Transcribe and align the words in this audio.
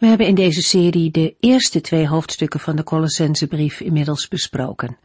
We 0.00 0.06
hebben 0.06 0.26
in 0.26 0.34
deze 0.34 0.62
serie 0.62 1.10
de 1.10 1.34
eerste 1.40 1.80
twee 1.80 2.08
hoofdstukken 2.08 2.60
van 2.60 2.76
de 2.76 2.82
Colossensebrief 2.82 3.80
inmiddels 3.80 4.28
besproken. 4.28 4.98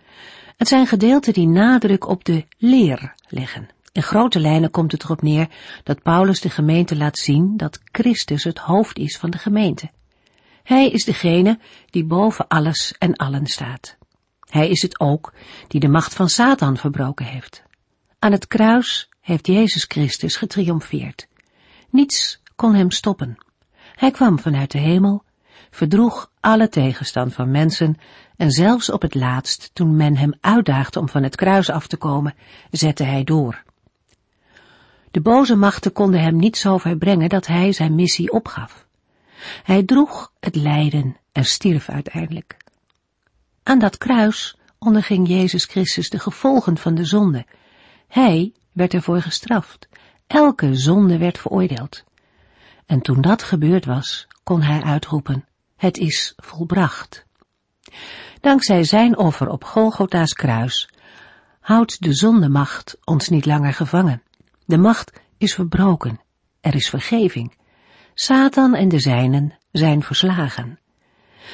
Het 0.58 0.67
zijn 0.67 0.88
gedeelten 0.88 1.34
die 1.34 1.48
nadruk 1.48 2.08
op 2.08 2.26
de 2.26 2.45
leer 2.58 3.16
leggen. 3.27 3.67
In 3.91 4.03
grote 4.03 4.39
lijnen 4.39 4.72
komt 4.72 4.91
het 4.91 5.03
erop 5.03 5.22
neer 5.22 5.48
dat 5.84 6.02
Paulus 6.02 6.41
de 6.41 6.50
gemeente 6.50 6.95
laat 6.95 7.17
zien 7.17 7.58
dat 7.58 7.80
Christus 7.91 8.44
het 8.44 8.58
hoofd 8.58 8.98
is 8.98 9.17
van 9.17 9.30
de 9.30 9.38
gemeente. 9.38 9.91
Hij 10.63 10.89
is 10.89 11.03
degene 11.03 11.59
die 11.89 12.05
boven 12.05 12.48
alles 12.48 12.95
en 12.98 13.16
allen 13.16 13.45
staat. 13.45 13.98
Hij 14.50 14.70
is 14.70 14.81
het 14.81 15.00
ook 15.00 15.34
die 15.67 15.80
de 15.80 15.89
macht 15.89 16.14
van 16.14 16.30
Satan 16.30 16.77
verbroken 16.77 17.25
heeft. 17.25 17.64
Aan 18.20 18.31
het 18.31 18.48
kruis 18.48 19.09
heeft 19.22 19.48
Jezus 19.48 19.84
Christus 19.88 20.36
getriomfeerd. 20.36 21.27
Niets 21.89 22.41
kon 22.55 22.73
hem 22.73 22.91
stoppen. 22.91 23.45
Hij 23.95 24.12
kwam 24.12 24.40
vanuit 24.40 24.72
de 24.72 24.77
hemel, 24.77 25.23
verdroeg 25.70 26.31
alle 26.40 26.70
tegenstand 26.70 27.34
van 27.34 27.52
mensen 27.52 27.98
en 28.38 28.52
zelfs 28.52 28.91
op 28.91 29.02
het 29.02 29.16
laatst, 29.16 29.70
toen 29.73 29.95
men 29.95 30.17
hem 30.17 30.34
uitdaagde 30.41 31.00
om 31.00 31.09
van 31.09 31.23
het 31.23 31.36
kruis 31.36 31.70
af 31.70 31.88
te 31.88 31.97
komen, 31.97 32.33
zette 32.72 33.03
hij 33.03 33.23
door. 33.23 33.64
De 35.11 35.22
boze 35.22 35.55
machten 35.55 35.92
konden 35.92 36.22
hem 36.22 36.36
niet 36.36 36.58
zo 36.58 36.78
ver 36.78 36.97
brengen 36.97 37.30
dat 37.30 37.47
hij 37.47 37.72
zijn 37.72 37.95
missie 37.95 38.31
opgaf. 38.31 38.88
Hij 39.64 39.83
droeg 39.83 40.31
het 40.39 40.55
lijden 40.55 41.17
en 41.31 41.45
stierf 41.45 41.89
uiteindelijk. 41.89 42.58
Aan 43.64 43.80
dat 43.80 43.98
kruis 43.98 44.58
onderging 44.80 45.27
Jezus 45.27 45.66
Christus 45.66 46.09
de 46.09 46.20
gevolgen 46.20 46.77
van 46.77 46.95
de 46.95 47.05
zonde. 47.05 47.45
Hij 48.08 48.53
werd 48.72 48.94
ervoor 48.94 49.22
gestraft. 49.22 49.88
Elke 50.27 50.75
zonde 50.75 51.17
werd 51.17 51.38
veroordeeld. 51.38 52.03
En 52.86 53.02
toen 53.02 53.22
dat 53.22 53.44
gebeurd 53.44 53.86
was, 53.86 54.28
kon 54.44 54.61
hij 54.61 54.81
uitroepen, 54.81 55.45
het 55.75 55.97
is 55.97 56.33
volbracht. 56.36 57.25
Dankzij 58.42 58.83
zijn 58.83 59.17
offer 59.17 59.50
op 59.50 59.64
Golgotha's 59.64 60.33
kruis 60.33 60.89
houdt 61.59 62.02
de 62.02 62.14
zondemacht 62.14 62.97
ons 63.03 63.30
niet 63.30 63.45
langer 63.45 63.73
gevangen. 63.73 64.22
De 64.66 64.77
macht 64.77 65.19
is 65.38 65.53
verbroken. 65.53 66.19
Er 66.61 66.75
is 66.75 66.89
vergeving. 66.89 67.58
Satan 68.14 68.75
en 68.75 68.89
de 68.89 68.99
zijnen 68.99 69.58
zijn 69.72 70.03
verslagen. 70.03 70.80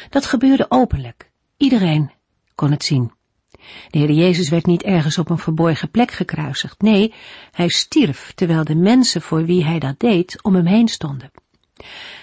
Dat 0.09 0.25
gebeurde 0.25 0.66
openlijk. 0.69 1.31
Iedereen 1.57 2.11
kon 2.55 2.71
het 2.71 2.83
zien. 2.83 3.11
De 3.89 3.99
Heer 3.99 4.11
Jezus 4.11 4.49
werd 4.49 4.65
niet 4.65 4.83
ergens 4.83 5.17
op 5.17 5.29
een 5.29 5.37
verborgen 5.37 5.91
plek 5.91 6.11
gekruisigd. 6.11 6.81
Nee, 6.81 7.13
hij 7.51 7.67
stierf 7.67 8.31
terwijl 8.35 8.63
de 8.63 8.75
mensen 8.75 9.21
voor 9.21 9.45
wie 9.45 9.65
hij 9.65 9.79
dat 9.79 9.99
deed 9.99 10.43
om 10.43 10.55
hem 10.55 10.65
heen 10.65 10.87
stonden. 10.87 11.31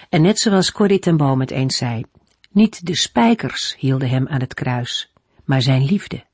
En 0.09 0.21
net 0.21 0.39
zoals 0.39 0.71
Corrie 0.71 0.99
ten 0.99 1.17
Boom 1.17 1.39
het 1.39 1.51
eens 1.51 1.77
zei, 1.77 2.03
niet 2.51 2.85
de 2.85 2.95
spijkers 2.95 3.75
hielden 3.77 4.09
hem 4.09 4.27
aan 4.27 4.39
het 4.39 4.53
kruis, 4.53 5.13
maar 5.45 5.61
zijn 5.61 5.85
liefde. 5.85 6.27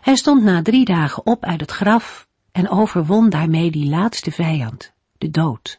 Hij 0.00 0.16
stond 0.16 0.42
na 0.42 0.62
drie 0.62 0.84
dagen 0.84 1.26
op 1.26 1.44
uit 1.44 1.60
het 1.60 1.70
graf 1.70 2.28
en 2.52 2.68
overwon 2.68 3.30
daarmee 3.30 3.70
die 3.70 3.88
laatste 3.88 4.30
vijand, 4.30 4.92
de 5.18 5.30
dood. 5.30 5.78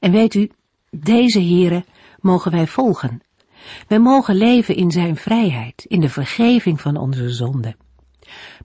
En 0.00 0.12
weet 0.12 0.34
u, 0.34 0.50
deze 0.90 1.38
heren 1.38 1.84
mogen 2.20 2.50
wij 2.50 2.66
volgen 2.66 3.20
wij 3.88 3.98
mogen 3.98 4.34
leven 4.34 4.76
in 4.76 4.90
zijn 4.90 5.16
vrijheid, 5.16 5.84
in 5.84 6.00
de 6.00 6.08
vergeving 6.08 6.80
van 6.80 6.96
onze 6.96 7.30
zonden. 7.30 7.76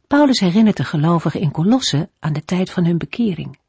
Paulus 0.07 0.39
herinnert 0.39 0.77
de 0.77 0.83
gelovigen 0.83 1.41
in 1.41 1.51
Kolosse 1.51 2.09
aan 2.19 2.33
de 2.33 2.45
tijd 2.45 2.69
van 2.69 2.85
hun 2.85 2.97
bekering. 2.97 3.59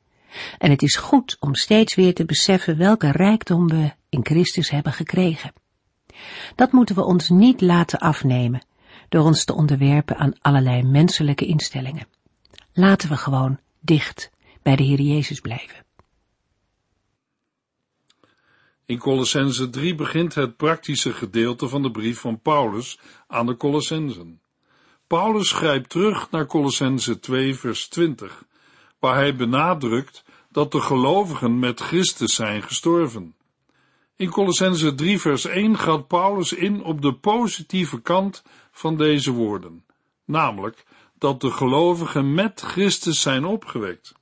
En 0.59 0.71
het 0.71 0.83
is 0.83 0.97
goed 0.97 1.37
om 1.41 1.55
steeds 1.55 1.94
weer 1.94 2.15
te 2.15 2.25
beseffen 2.25 2.77
welke 2.77 3.11
rijkdom 3.11 3.69
we 3.69 3.93
in 4.09 4.21
Christus 4.22 4.71
hebben 4.71 4.93
gekregen. 4.93 5.53
Dat 6.55 6.72
moeten 6.72 6.94
we 6.94 7.05
ons 7.05 7.28
niet 7.28 7.60
laten 7.60 7.99
afnemen 7.99 8.66
door 9.09 9.25
ons 9.25 9.45
te 9.45 9.55
onderwerpen 9.55 10.16
aan 10.16 10.39
allerlei 10.41 10.83
menselijke 10.83 11.47
instellingen. 11.47 12.06
Laten 12.72 13.09
we 13.09 13.16
gewoon 13.16 13.59
dicht 13.81 14.31
bij 14.62 14.77
de 14.77 14.83
Heer 14.83 15.00
Jezus 15.00 15.41
blijven. 15.41 15.87
In 18.88 18.99
Colossense 18.99 19.71
3 19.71 19.94
begint 19.94 20.34
het 20.34 20.56
praktische 20.56 21.12
gedeelte 21.12 21.69
van 21.69 21.82
de 21.82 21.91
brief 21.91 22.21
van 22.21 22.41
Paulus 22.41 22.99
aan 23.26 23.47
de 23.47 23.56
Colossensen. 23.56 24.41
Paulus 25.06 25.53
grijpt 25.53 25.91
terug 25.91 26.31
naar 26.31 26.47
Colossense 26.47 27.19
2 27.19 27.54
vers 27.54 27.88
20, 27.88 28.44
waar 28.98 29.15
hij 29.15 29.37
benadrukt 29.37 30.25
dat 30.50 30.72
de 30.72 30.81
gelovigen 30.81 31.59
met 31.59 31.81
Christus 31.81 32.34
zijn 32.34 32.62
gestorven. 32.62 33.34
In 34.16 34.31
Colossense 34.31 34.94
3 34.94 35.21
vers 35.21 35.44
1 35.44 35.78
gaat 35.78 36.06
Paulus 36.06 36.53
in 36.53 36.82
op 36.82 37.03
de 37.03 37.15
positieve 37.15 38.00
kant 38.00 38.43
van 38.71 38.97
deze 38.97 39.32
woorden, 39.32 39.84
namelijk 40.25 40.84
dat 41.19 41.41
de 41.41 41.50
gelovigen 41.50 42.34
met 42.34 42.60
Christus 42.60 43.21
zijn 43.21 43.44
opgewekt. 43.44 44.15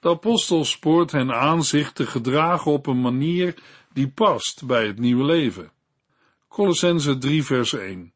De 0.00 0.08
apostel 0.08 0.64
spoort 0.64 1.12
hen 1.12 1.32
aan 1.32 1.64
zich 1.64 1.92
te 1.92 2.06
gedragen 2.06 2.72
op 2.72 2.86
een 2.86 3.00
manier 3.00 3.54
die 3.92 4.08
past 4.08 4.66
bij 4.66 4.86
het 4.86 4.98
nieuwe 4.98 5.24
leven. 5.24 5.72
Colossense 6.48 7.18
3 7.18 7.44
vers 7.44 7.72
1 7.72 8.12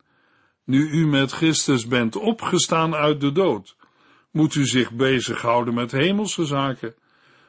Nu 0.65 0.91
u 0.91 1.07
met 1.07 1.33
Christus 1.33 1.87
bent 1.87 2.17
opgestaan 2.17 2.95
uit 2.95 3.21
de 3.21 3.33
dood, 3.33 3.77
moet 4.31 4.55
u 4.55 4.67
zich 4.67 4.93
bezighouden 4.93 5.75
met 5.75 5.93
hemelse 5.93 6.45
zaken, 6.45 6.95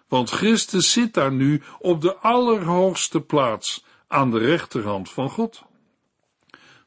want 0.08 0.30
Christus 0.30 0.91
zit 0.91 1.13
daar 1.13 1.31
nu 1.31 1.62
op 1.80 2.02
de 2.02 2.16
allerhoogste 2.16 3.22
plaats 3.22 3.86
aan 4.08 4.31
de 4.31 4.38
rechterhand 4.38 5.09
van 5.09 5.30
God. 5.30 5.63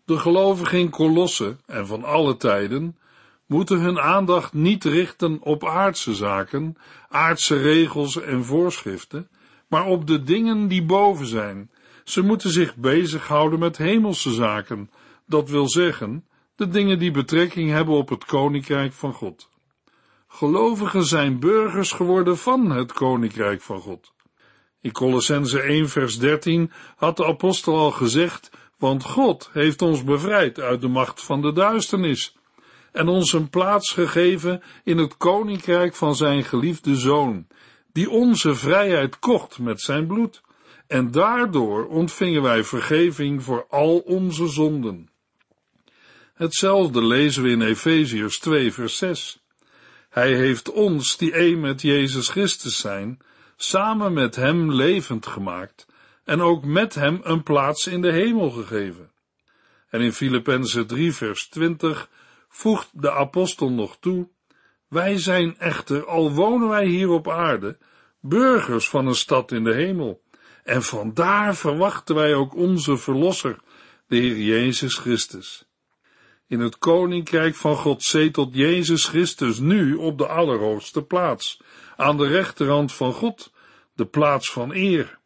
De 0.04 0.18
gelovigen 0.18 0.78
in 0.78 0.90
Kolosse 0.90 1.56
en 1.66 1.86
van 1.86 2.04
alle 2.04 2.36
tijden 2.36 2.98
moeten 3.46 3.80
hun 3.80 4.00
aandacht 4.00 4.52
niet 4.52 4.84
richten 4.84 5.40
op 5.40 5.66
aardse 5.66 6.14
zaken, 6.14 6.76
aardse 7.08 7.56
regels 7.56 8.20
en 8.20 8.44
voorschriften, 8.44 9.28
maar 9.68 9.86
op 9.86 10.06
de 10.06 10.22
dingen 10.22 10.68
die 10.68 10.84
boven 10.84 11.26
zijn. 11.26 11.70
Ze 12.04 12.22
moeten 12.22 12.50
zich 12.50 12.76
bezighouden 12.76 13.58
met 13.58 13.76
hemelse 13.76 14.32
zaken, 14.32 14.90
dat 15.26 15.50
wil 15.50 15.68
zeggen, 15.68 16.24
de 16.56 16.68
dingen 16.68 16.98
die 16.98 17.10
betrekking 17.10 17.70
hebben 17.70 17.94
op 17.94 18.08
het 18.08 18.24
koninkrijk 18.24 18.92
van 18.92 19.12
God. 19.12 19.48
Gelovigen 20.28 21.04
zijn 21.04 21.40
burgers 21.40 21.92
geworden 21.92 22.38
van 22.38 22.70
het 22.70 22.92
koninkrijk 22.92 23.60
van 23.60 23.80
God. 23.80 24.12
In 24.80 24.92
Colossense 24.92 25.60
1 25.60 25.88
vers 25.88 26.18
13 26.18 26.72
had 26.96 27.16
de 27.16 27.26
apostel 27.26 27.76
al 27.76 27.90
gezegd, 27.90 28.50
want 28.78 29.04
God 29.04 29.50
heeft 29.52 29.82
ons 29.82 30.04
bevrijd 30.04 30.60
uit 30.60 30.80
de 30.80 30.88
macht 30.88 31.22
van 31.22 31.42
de 31.42 31.52
duisternis 31.52 32.36
en 32.92 33.08
ons 33.08 33.32
een 33.32 33.50
plaats 33.50 33.92
gegeven 33.92 34.62
in 34.84 34.98
het 34.98 35.16
koninkrijk 35.16 35.94
van 35.94 36.14
zijn 36.14 36.44
geliefde 36.44 36.96
zoon, 36.96 37.46
die 37.92 38.10
onze 38.10 38.54
vrijheid 38.54 39.18
kocht 39.18 39.58
met 39.58 39.80
zijn 39.80 40.06
bloed, 40.06 40.42
en 40.86 41.10
daardoor 41.10 41.86
ontvingen 41.86 42.42
wij 42.42 42.64
vergeving 42.64 43.42
voor 43.42 43.66
al 43.68 43.98
onze 43.98 44.48
zonden. 44.48 45.10
Hetzelfde 46.34 47.04
lezen 47.04 47.42
we 47.42 47.48
in 47.48 47.62
Efeziërs 47.62 48.38
2 48.38 48.72
vers 48.72 48.96
6. 48.96 49.42
Hij 50.08 50.34
heeft 50.34 50.70
ons, 50.70 51.16
die 51.16 51.32
één 51.32 51.60
met 51.60 51.82
Jezus 51.82 52.28
Christus 52.28 52.78
zijn, 52.78 53.18
samen 53.56 54.12
met 54.12 54.36
hem 54.36 54.72
levend 54.72 55.26
gemaakt 55.26 55.86
en 56.24 56.40
ook 56.40 56.64
met 56.64 56.94
hem 56.94 57.20
een 57.22 57.42
plaats 57.42 57.86
in 57.86 58.00
de 58.00 58.12
hemel 58.12 58.50
gegeven. 58.50 59.10
En 59.88 60.00
in 60.00 60.12
Filippenzen 60.12 60.86
3 60.86 61.12
vers 61.12 61.48
20 61.48 62.10
voegt 62.48 62.88
de 62.92 63.12
apostel 63.12 63.70
nog 63.70 63.96
toe, 64.00 64.28
wij 64.88 65.18
zijn 65.18 65.58
echter, 65.58 66.06
al 66.06 66.32
wonen 66.32 66.68
wij 66.68 66.86
hier 66.86 67.08
op 67.08 67.28
aarde, 67.28 67.78
burgers 68.20 68.88
van 68.88 69.06
een 69.06 69.14
stad 69.14 69.52
in 69.52 69.64
de 69.64 69.74
hemel. 69.74 70.22
En 70.64 70.82
vandaar 70.82 71.56
verwachten 71.56 72.14
wij 72.14 72.34
ook 72.34 72.54
onze 72.54 72.96
Verlosser, 72.96 73.58
de 74.06 74.16
Heer 74.16 74.36
Jezus 74.36 74.94
Christus. 74.94 75.66
In 76.46 76.60
het 76.60 76.78
Koninkrijk 76.78 77.54
van 77.54 77.76
God 77.76 78.02
zetelt 78.02 78.54
Jezus 78.54 79.04
Christus 79.06 79.58
nu 79.58 79.94
op 79.94 80.18
de 80.18 80.26
allerhoogste 80.26 81.02
plaats, 81.02 81.60
aan 81.96 82.16
de 82.16 82.26
rechterhand 82.26 82.92
van 82.92 83.12
God, 83.12 83.52
de 83.94 84.06
plaats 84.06 84.50
van 84.50 84.70
eer. 84.74 85.18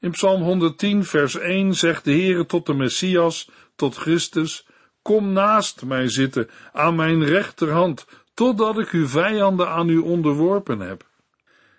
In 0.00 0.10
Psalm 0.10 0.42
110, 0.42 1.04
vers 1.04 1.38
1 1.38 1.74
zegt 1.74 2.04
de 2.04 2.10
Heere 2.10 2.46
tot 2.46 2.66
de 2.66 2.74
Messias, 2.74 3.50
tot 3.76 3.96
Christus, 3.96 4.66
Kom 5.02 5.32
naast 5.32 5.84
mij 5.84 6.08
zitten, 6.08 6.50
aan 6.72 6.94
mijn 6.94 7.24
rechterhand, 7.24 8.06
totdat 8.34 8.78
ik 8.78 8.90
uw 8.90 9.06
vijanden 9.06 9.68
aan 9.68 9.88
u 9.88 9.98
onderworpen 9.98 10.80
heb. 10.80 11.06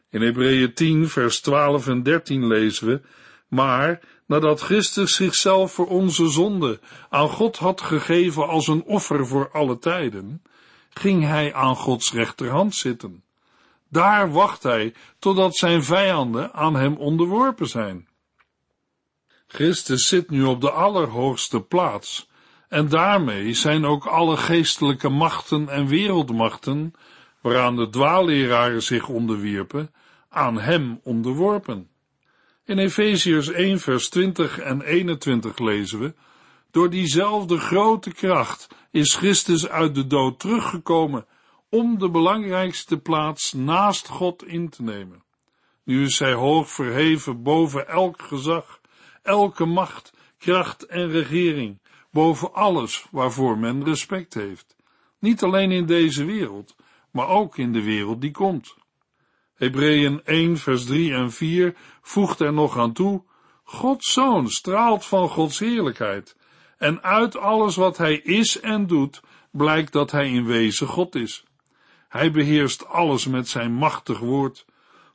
In 0.10 0.22
Hebreeën 0.22 0.74
10, 0.74 1.10
vers 1.10 1.42
12 1.42 1.88
en 1.88 2.04
13 2.04 2.48
lezen 2.48 2.88
we, 2.88 3.02
maar 3.48 4.00
nadat 4.26 4.62
Christus 4.62 5.16
zichzelf 5.16 5.74
voor 5.74 5.88
onze 5.88 6.28
zonde 6.28 6.80
aan 7.10 7.30
God 7.30 7.58
had 7.58 7.82
gegeven 7.82 8.48
als 8.48 8.68
een 8.68 8.84
offer 8.84 9.28
voor 9.28 9.52
alle 9.52 9.78
tijden, 9.78 10.42
ging 10.90 11.24
hij 11.24 11.54
aan 11.54 11.76
Gods 11.76 12.14
rechterhand 12.14 12.76
zitten. 12.76 13.24
Daar 13.90 14.32
wacht 14.32 14.64
hij 14.64 14.94
totdat 15.20 15.56
zijn 15.56 15.84
vijanden 15.84 16.54
aan 16.54 16.76
hem 16.76 16.96
onderworpen 16.96 17.68
zijn. 17.68 18.08
Christus 19.48 20.08
zit 20.08 20.30
nu 20.30 20.44
op 20.44 20.62
de 20.62 20.72
allerhoogste 20.72 21.62
plaats, 21.62 22.30
en 22.70 22.90
daarmee 22.90 23.54
zijn 23.54 23.86
ook 23.86 24.06
alle 24.06 24.38
geestelijke 24.38 25.10
machten 25.10 25.70
en 25.70 25.88
wereldmachten, 25.88 26.94
waaraan 27.42 27.76
de 27.76 27.90
dwaalleraren 27.90 28.84
zich 28.84 29.08
onderwierpen, 29.08 29.94
aan 30.30 30.60
hem 30.60 31.00
onderworpen. 31.04 31.90
In 32.66 32.78
Efeziërs 32.78 33.52
1 33.52 33.80
vers 33.80 34.10
20 34.10 34.60
en 34.60 34.82
21 34.82 35.58
lezen 35.58 36.00
we, 36.00 36.14
door 36.72 36.90
diezelfde 36.90 37.58
grote 37.58 38.14
kracht 38.14 38.68
is 38.92 39.16
Christus 39.16 39.68
uit 39.68 39.96
de 39.96 40.08
dood 40.08 40.40
teruggekomen 40.40 41.26
om 41.70 42.00
de 42.00 42.10
belangrijkste 42.10 42.98
plaats 42.98 43.54
naast 43.54 44.08
God 44.08 44.46
in 44.46 44.70
te 44.70 44.84
nemen. 44.84 45.24
Nu 45.84 46.04
is 46.04 46.20
hij 46.20 46.34
hoog 46.34 46.70
verheven 46.70 47.44
boven 47.44 47.88
elk 47.88 48.22
gezag, 48.22 48.80
elke 49.24 49.66
macht, 49.66 50.14
kracht 50.38 50.86
en 50.86 51.10
regering, 51.10 51.80
boven 52.16 52.54
alles 52.54 53.06
waarvoor 53.12 53.58
men 53.58 53.84
respect 53.84 54.34
heeft. 54.34 54.76
Niet 55.20 55.44
alleen 55.44 55.72
in 55.72 55.86
deze 55.86 56.26
wereld, 56.26 56.76
maar 57.12 57.28
ook 57.28 57.58
in 57.58 57.74
de 57.74 57.84
wereld 57.84 58.22
die 58.22 58.32
komt. 58.32 58.76
Hebreeën 59.56 60.22
1 60.24 60.58
vers 60.58 60.86
3 60.86 61.14
en 61.14 61.32
4 61.32 61.76
voegt 62.02 62.40
er 62.40 62.54
nog 62.54 62.78
aan 62.78 62.94
toe, 62.94 63.24
Gods 63.64 64.12
Zoon 64.12 64.50
straalt 64.50 65.06
van 65.06 65.30
Gods 65.30 65.60
heerlijkheid, 65.60 66.36
en 66.78 67.04
uit 67.04 67.38
alles 67.38 67.76
wat 67.76 67.98
hij 67.98 68.16
is 68.16 68.60
en 68.60 68.88
doet, 68.88 69.22
blijkt 69.52 69.92
dat 69.92 70.12
hij 70.12 70.30
in 70.30 70.46
wezen 70.46 70.88
God 70.88 71.16
is. 71.16 71.44
Hij 72.08 72.32
beheerst 72.32 72.88
alles 72.88 73.26
met 73.26 73.48
zijn 73.48 73.74
machtig 73.74 74.20
woord. 74.20 74.66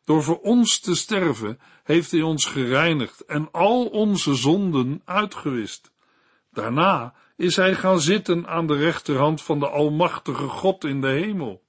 Door 0.04 0.22
voor 0.22 0.40
ons 0.40 0.80
te 0.80 0.94
sterven 0.94 1.60
heeft 1.84 2.10
hij 2.10 2.22
ons 2.22 2.44
gereinigd 2.44 3.24
en 3.24 3.48
al 3.52 3.86
onze 3.86 4.34
zonden 4.34 5.02
uitgewist. 5.04 5.90
Daarna 6.60 7.14
is 7.36 7.56
hij 7.56 7.74
gaan 7.74 8.00
zitten 8.00 8.46
aan 8.46 8.66
de 8.66 8.76
rechterhand 8.76 9.42
van 9.42 9.58
de 9.58 9.68
Almachtige 9.68 10.48
God 10.48 10.84
in 10.84 11.00
de 11.00 11.08
hemel. 11.08 11.62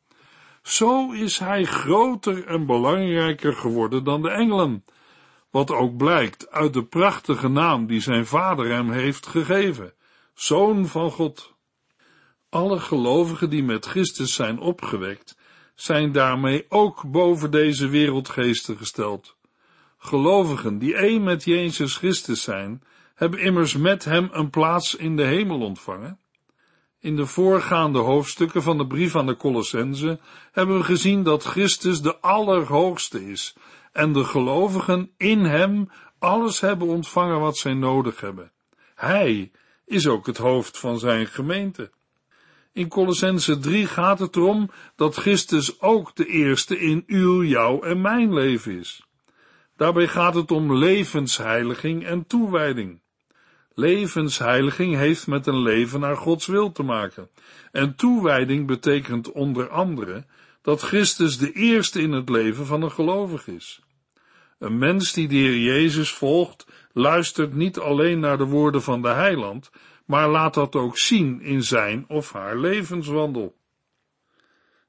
Zo 0.64 1.12
is 1.12 1.40
hij 1.40 1.64
groter 1.64 2.46
en 2.48 2.66
belangrijker 2.66 3.54
geworden 3.54 4.04
dan 4.04 4.22
de 4.22 4.30
engelen, 4.30 4.86
wat 5.50 5.72
ook 5.72 5.98
blijkt 5.98 6.52
uit 6.52 6.74
de 6.74 6.84
prachtige 6.84 7.48
naam 7.48 7.88
die 7.88 8.00
zijn 8.00 8.26
vader 8.26 8.68
hem 8.68 8.92
heeft 8.92 9.28
gegeven, 9.28 9.94
Zoon 10.34 10.86
van 10.86 11.12
God. 11.12 11.56
Alle 12.50 12.80
gelovigen 12.80 13.50
die 13.50 13.64
met 13.64 13.86
Christus 13.86 14.34
zijn 14.34 14.60
opgewekt, 14.60 15.38
zijn 15.76 16.12
daarmee 16.12 16.66
ook 16.70 17.12
boven 17.12 17.52
deze 17.52 17.88
wereldgeesten 17.88 18.78
gesteld. 18.78 19.36
Gelovigen 19.98 20.78
die 20.78 20.96
één 20.96 21.24
met 21.24 21.44
Jezus 21.44 21.98
Christus 21.98 22.42
zijn, 22.42 22.84
hebben 23.22 23.40
immers 23.40 23.76
met 23.78 24.06
hem 24.06 24.30
een 24.32 24.50
plaats 24.50 24.96
in 24.96 25.16
de 25.16 25.24
hemel 25.24 25.60
ontvangen. 25.60 26.20
In 27.00 27.16
de 27.16 27.26
voorgaande 27.26 28.00
hoofdstukken 28.00 28.64
van 28.64 28.78
de 28.78 28.88
brief 28.88 29.16
aan 29.16 29.26
de 29.26 29.38
Colossense 29.38 30.20
hebben 30.52 30.78
we 30.78 30.84
gezien 30.84 31.24
dat 31.24 31.44
Christus 31.44 32.02
de 32.02 32.20
Allerhoogste 32.20 33.30
is 33.30 33.56
en 33.92 34.14
de 34.14 34.24
gelovigen 34.24 35.12
in 35.18 35.40
hem 35.40 35.90
alles 36.20 36.60
hebben 36.60 36.88
ontvangen 36.88 37.40
wat 37.40 37.58
zij 37.58 37.74
nodig 37.74 38.22
hebben. 38.22 38.52
Hij 38.96 39.52
is 39.86 40.08
ook 40.08 40.26
het 40.26 40.38
hoofd 40.38 40.78
van 40.78 41.00
zijn 41.00 41.28
gemeente. 41.28 41.92
In 42.74 42.88
Colossense 42.88 43.60
3 43.60 43.86
gaat 43.86 44.20
het 44.20 44.36
erom 44.36 44.70
dat 44.96 45.16
Christus 45.16 45.82
ook 45.82 46.16
de 46.16 46.26
eerste 46.26 46.80
in 46.80 47.04
uw, 47.08 47.44
jouw 47.44 47.82
en 47.82 48.02
mijn 48.02 48.34
leven 48.34 48.80
is. 48.80 49.04
Daarbij 49.76 50.08
gaat 50.08 50.36
het 50.36 50.52
om 50.52 50.76
levensheiliging 50.76 52.06
en 52.06 52.28
toewijding. 52.28 53.02
Levensheiliging 53.74 54.96
heeft 54.96 55.28
met 55.28 55.48
een 55.48 55.62
leven 55.62 56.00
naar 56.00 56.18
Gods 56.18 56.48
wil 56.48 56.72
te 56.72 56.84
maken. 56.84 57.30
En 57.72 57.96
toewijding 57.96 58.68
betekent 58.68 59.32
onder 59.32 59.70
andere 59.70 60.26
dat 60.62 60.82
Christus 60.82 61.38
de 61.38 61.52
eerste 61.52 62.02
in 62.02 62.12
het 62.12 62.30
leven 62.30 62.66
van 62.66 62.82
een 62.82 62.92
gelovig 62.92 63.48
is. 63.48 63.82
Een 64.60 64.78
mens 64.78 65.14
die 65.14 65.28
de 65.28 65.36
Heer 65.36 65.58
Jezus 65.58 66.12
volgt, 66.12 66.66
luistert 66.94 67.54
niet 67.54 67.80
alleen 67.80 68.20
naar 68.20 68.38
de 68.38 68.46
woorden 68.46 68.82
van 68.82 69.02
de 69.02 69.08
heiland, 69.08 69.72
maar 70.06 70.30
laat 70.30 70.54
dat 70.54 70.76
ook 70.76 70.98
zien 70.98 71.42
in 71.42 71.64
zijn 71.64 72.06
of 72.08 72.32
haar 72.32 72.58
levenswandel. 72.58 73.56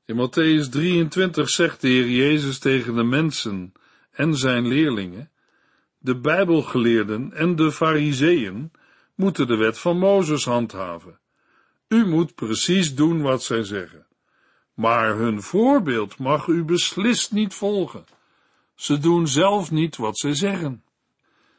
In 0.04 0.16
Matthäus 0.16 0.68
23 0.70 1.50
zegt 1.50 1.80
de 1.80 1.88
Heer 1.88 2.08
Jezus 2.08 2.58
tegen 2.58 2.94
de 2.94 3.02
mensen 3.02 3.72
en 4.10 4.36
zijn 4.36 4.66
leerlingen, 4.66 5.30
de 6.02 6.16
Bijbelgeleerden 6.16 7.32
en 7.32 7.56
de 7.56 7.72
Fariseeën 7.72 8.70
moeten 9.14 9.46
de 9.46 9.56
wet 9.56 9.78
van 9.78 9.98
Mozes 9.98 10.44
handhaven. 10.44 11.18
U 11.88 12.06
moet 12.06 12.34
precies 12.34 12.94
doen 12.94 13.22
wat 13.22 13.42
zij 13.42 13.64
zeggen. 13.64 14.06
Maar 14.74 15.16
hun 15.16 15.42
voorbeeld 15.42 16.18
mag 16.18 16.46
u 16.46 16.64
beslist 16.64 17.32
niet 17.32 17.54
volgen. 17.54 18.04
Ze 18.74 18.98
doen 18.98 19.28
zelf 19.28 19.70
niet 19.70 19.96
wat 19.96 20.18
zij 20.18 20.34
zeggen. 20.34 20.82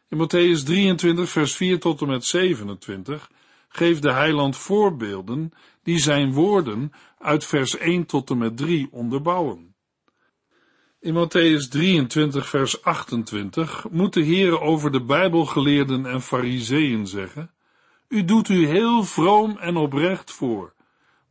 In 0.09 0.17
Matthäus 0.17 0.63
23, 0.63 1.29
vers 1.29 1.55
4 1.55 1.79
tot 1.79 2.01
en 2.01 2.07
met 2.07 2.25
27 2.25 3.29
geeft 3.67 4.01
de 4.01 4.11
heiland 4.11 4.57
voorbeelden 4.57 5.51
die 5.83 5.99
zijn 5.99 6.33
woorden 6.33 6.91
uit 7.17 7.45
vers 7.45 7.77
1 7.77 8.05
tot 8.05 8.29
en 8.29 8.37
met 8.37 8.57
3 8.57 8.87
onderbouwen. 8.91 9.72
In 11.03 11.13
Matthäus 11.13 11.67
23, 11.67 12.49
vers 12.49 12.83
28 12.83 13.85
moet 13.91 14.13
de 14.13 14.21
Heer 14.21 14.61
over 14.61 14.91
de 14.91 15.03
Bijbelgeleerden 15.03 16.05
en 16.05 16.21
Fariseeën 16.21 17.07
zeggen: 17.07 17.51
U 18.07 18.25
doet 18.25 18.49
u 18.49 18.67
heel 18.67 19.03
vroom 19.03 19.57
en 19.57 19.75
oprecht 19.75 20.31
voor, 20.31 20.73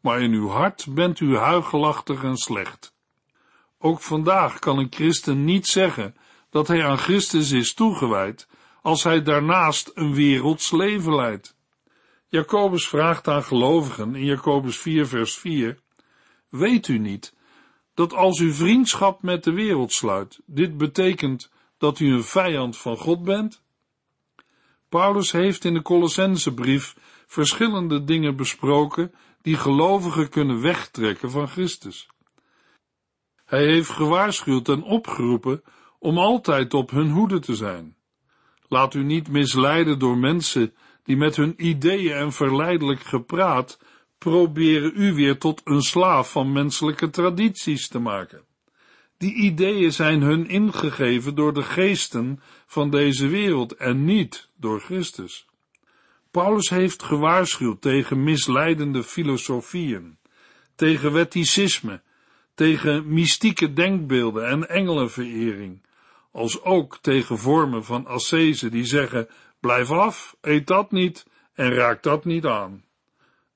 maar 0.00 0.20
in 0.20 0.32
uw 0.32 0.48
hart 0.48 0.86
bent 0.94 1.20
u 1.20 1.36
huigelachtig 1.36 2.22
en 2.22 2.36
slecht. 2.36 2.94
Ook 3.78 4.00
vandaag 4.00 4.58
kan 4.58 4.78
een 4.78 4.90
christen 4.90 5.44
niet 5.44 5.66
zeggen 5.66 6.16
dat 6.50 6.68
hij 6.68 6.84
aan 6.84 6.98
Christus 6.98 7.50
is 7.50 7.74
toegewijd, 7.74 8.48
als 8.82 9.02
hij 9.02 9.22
daarnaast 9.22 9.90
een 9.94 10.14
werelds 10.14 10.70
leven 10.70 11.14
leidt. 11.14 11.56
Jacobus 12.28 12.88
vraagt 12.88 13.28
aan 13.28 13.44
gelovigen 13.44 14.14
in 14.14 14.24
Jacobus 14.24 14.76
4, 14.76 15.06
vers 15.06 15.34
4: 15.38 15.78
Weet 16.48 16.88
u 16.88 16.98
niet 16.98 17.40
dat 17.94 18.12
als 18.12 18.38
u 18.38 18.52
vriendschap 18.52 19.22
met 19.22 19.44
de 19.44 19.52
wereld 19.52 19.92
sluit, 19.92 20.40
dit 20.46 20.76
betekent 20.76 21.50
dat 21.78 21.98
u 21.98 22.12
een 22.12 22.24
vijand 22.24 22.78
van 22.78 22.96
God 22.96 23.24
bent? 23.24 23.62
Paulus 24.88 25.32
heeft 25.32 25.64
in 25.64 25.74
de 25.74 25.82
Colossensebrief 25.82 26.96
verschillende 27.26 28.04
dingen 28.04 28.36
besproken 28.36 29.12
die 29.42 29.56
gelovigen 29.56 30.28
kunnen 30.28 30.60
wegtrekken 30.60 31.30
van 31.30 31.48
Christus. 31.48 32.08
Hij 33.44 33.64
heeft 33.64 33.90
gewaarschuwd 33.90 34.68
en 34.68 34.82
opgeroepen 34.82 35.62
om 35.98 36.18
altijd 36.18 36.74
op 36.74 36.90
hun 36.90 37.10
hoede 37.10 37.38
te 37.38 37.54
zijn. 37.54 37.96
Laat 38.68 38.94
u 38.94 39.02
niet 39.02 39.28
misleiden 39.28 39.98
door 39.98 40.18
mensen 40.18 40.74
die 41.02 41.16
met 41.16 41.36
hun 41.36 41.54
ideeën 41.56 42.16
en 42.16 42.32
verleidelijk 42.32 43.00
gepraat 43.00 43.78
proberen 44.22 44.92
u 44.94 45.14
weer 45.14 45.38
tot 45.38 45.60
een 45.64 45.82
slaaf 45.82 46.30
van 46.30 46.52
menselijke 46.52 47.10
tradities 47.10 47.88
te 47.88 47.98
maken. 47.98 48.42
Die 49.18 49.34
ideeën 49.34 49.92
zijn 49.92 50.22
hun 50.22 50.48
ingegeven 50.48 51.34
door 51.34 51.54
de 51.54 51.62
geesten 51.62 52.40
van 52.66 52.90
deze 52.90 53.28
wereld 53.28 53.74
en 53.76 54.04
niet 54.04 54.48
door 54.56 54.80
Christus. 54.80 55.46
Paulus 56.30 56.68
heeft 56.68 57.02
gewaarschuwd 57.02 57.80
tegen 57.80 58.22
misleidende 58.22 59.02
filosofieën, 59.02 60.18
tegen 60.74 61.12
wetticisme, 61.12 62.02
tegen 62.54 63.12
mystieke 63.12 63.72
denkbeelden 63.72 64.48
en 64.48 64.68
engelenverering, 64.68 65.82
als 66.32 66.62
ook 66.62 66.98
tegen 66.98 67.38
vormen 67.38 67.84
van 67.84 68.06
ascese 68.06 68.68
die 68.68 68.84
zeggen, 68.84 69.28
blijf 69.60 69.90
af, 69.90 70.36
eet 70.40 70.66
dat 70.66 70.90
niet 70.90 71.26
en 71.54 71.74
raak 71.74 72.02
dat 72.02 72.24
niet 72.24 72.46
aan. 72.46 72.84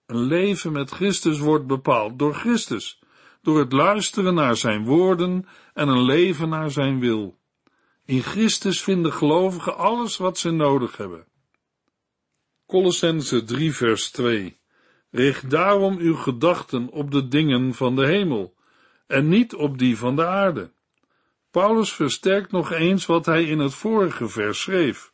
Een 0.07 0.23
leven 0.23 0.73
met 0.73 0.91
Christus 0.91 1.39
wordt 1.39 1.67
bepaald 1.67 2.19
door 2.19 2.35
Christus, 2.35 3.01
door 3.43 3.59
het 3.59 3.73
luisteren 3.73 4.35
naar 4.35 4.57
zijn 4.57 4.85
woorden 4.85 5.47
en 5.75 5.89
een 5.89 6.05
leven 6.05 6.49
naar 6.49 6.71
zijn 6.71 7.01
wil. 7.01 7.39
In 8.05 8.23
Christus 8.23 8.83
vinden 8.83 9.13
gelovigen 9.13 9.77
alles 9.77 10.17
wat 10.17 10.39
ze 10.39 10.51
nodig 10.51 10.97
hebben. 10.97 11.27
Colossense 12.67 13.45
3 13.45 13.73
vers 13.73 14.11
2 14.11 14.57
Richt 15.11 15.51
daarom 15.51 15.99
uw 15.99 16.15
gedachten 16.15 16.89
op 16.91 17.11
de 17.11 17.29
dingen 17.29 17.75
van 17.75 17.97
de 17.97 18.07
hemel 18.07 18.55
en 19.07 19.29
niet 19.29 19.55
op 19.55 19.79
die 19.79 19.99
van 19.99 20.17
de 20.17 20.27
aarde. 20.27 20.71
Paulus 21.51 21.93
versterkt 21.93 22.53
nog 22.53 22.73
eens 22.73 23.07
wat 23.07 23.27
hij 23.27 23.45
in 23.45 23.59
het 23.59 23.75
vorige 23.75 24.29
vers 24.29 24.61
schreef. 24.61 25.13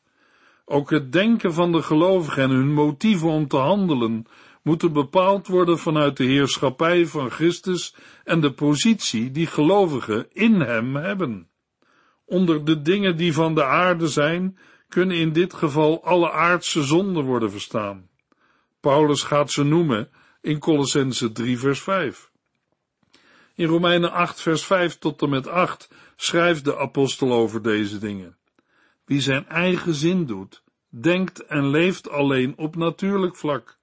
Ook 0.64 0.90
het 0.90 1.12
denken 1.12 1.52
van 1.52 1.72
de 1.72 1.82
gelovigen 1.82 2.42
en 2.42 2.50
hun 2.50 2.72
motieven 2.72 3.28
om 3.28 3.48
te 3.48 3.56
handelen 3.56 4.26
moeten 4.62 4.92
bepaald 4.92 5.46
worden 5.46 5.78
vanuit 5.78 6.16
de 6.16 6.24
heerschappij 6.24 7.06
van 7.06 7.30
Christus 7.30 7.94
en 8.24 8.40
de 8.40 8.52
positie 8.52 9.30
die 9.30 9.46
gelovigen 9.46 10.26
in 10.32 10.60
hem 10.60 10.96
hebben. 10.96 11.48
Onder 12.24 12.64
de 12.64 12.82
dingen 12.82 13.16
die 13.16 13.32
van 13.32 13.54
de 13.54 13.64
aarde 13.64 14.08
zijn, 14.08 14.58
kunnen 14.88 15.16
in 15.16 15.32
dit 15.32 15.54
geval 15.54 16.04
alle 16.04 16.30
aardse 16.30 16.82
zonden 16.82 17.24
worden 17.24 17.50
verstaan. 17.50 18.08
Paulus 18.80 19.22
gaat 19.22 19.50
ze 19.50 19.62
noemen 19.62 20.10
in 20.40 20.58
Colossense 20.58 21.32
3 21.32 21.58
vers 21.58 21.80
5. 21.80 22.30
In 23.54 23.66
Romeinen 23.66 24.12
8 24.12 24.40
vers 24.40 24.64
5 24.64 24.98
tot 24.98 25.22
en 25.22 25.28
met 25.28 25.46
8 25.46 25.88
schrijft 26.16 26.64
de 26.64 26.78
apostel 26.78 27.32
over 27.32 27.62
deze 27.62 27.98
dingen. 27.98 28.36
Wie 29.04 29.20
zijn 29.20 29.48
eigen 29.48 29.94
zin 29.94 30.26
doet, 30.26 30.62
denkt 30.88 31.46
en 31.46 31.66
leeft 31.66 32.10
alleen 32.10 32.56
op 32.56 32.76
natuurlijk 32.76 33.36
vlak. 33.36 33.78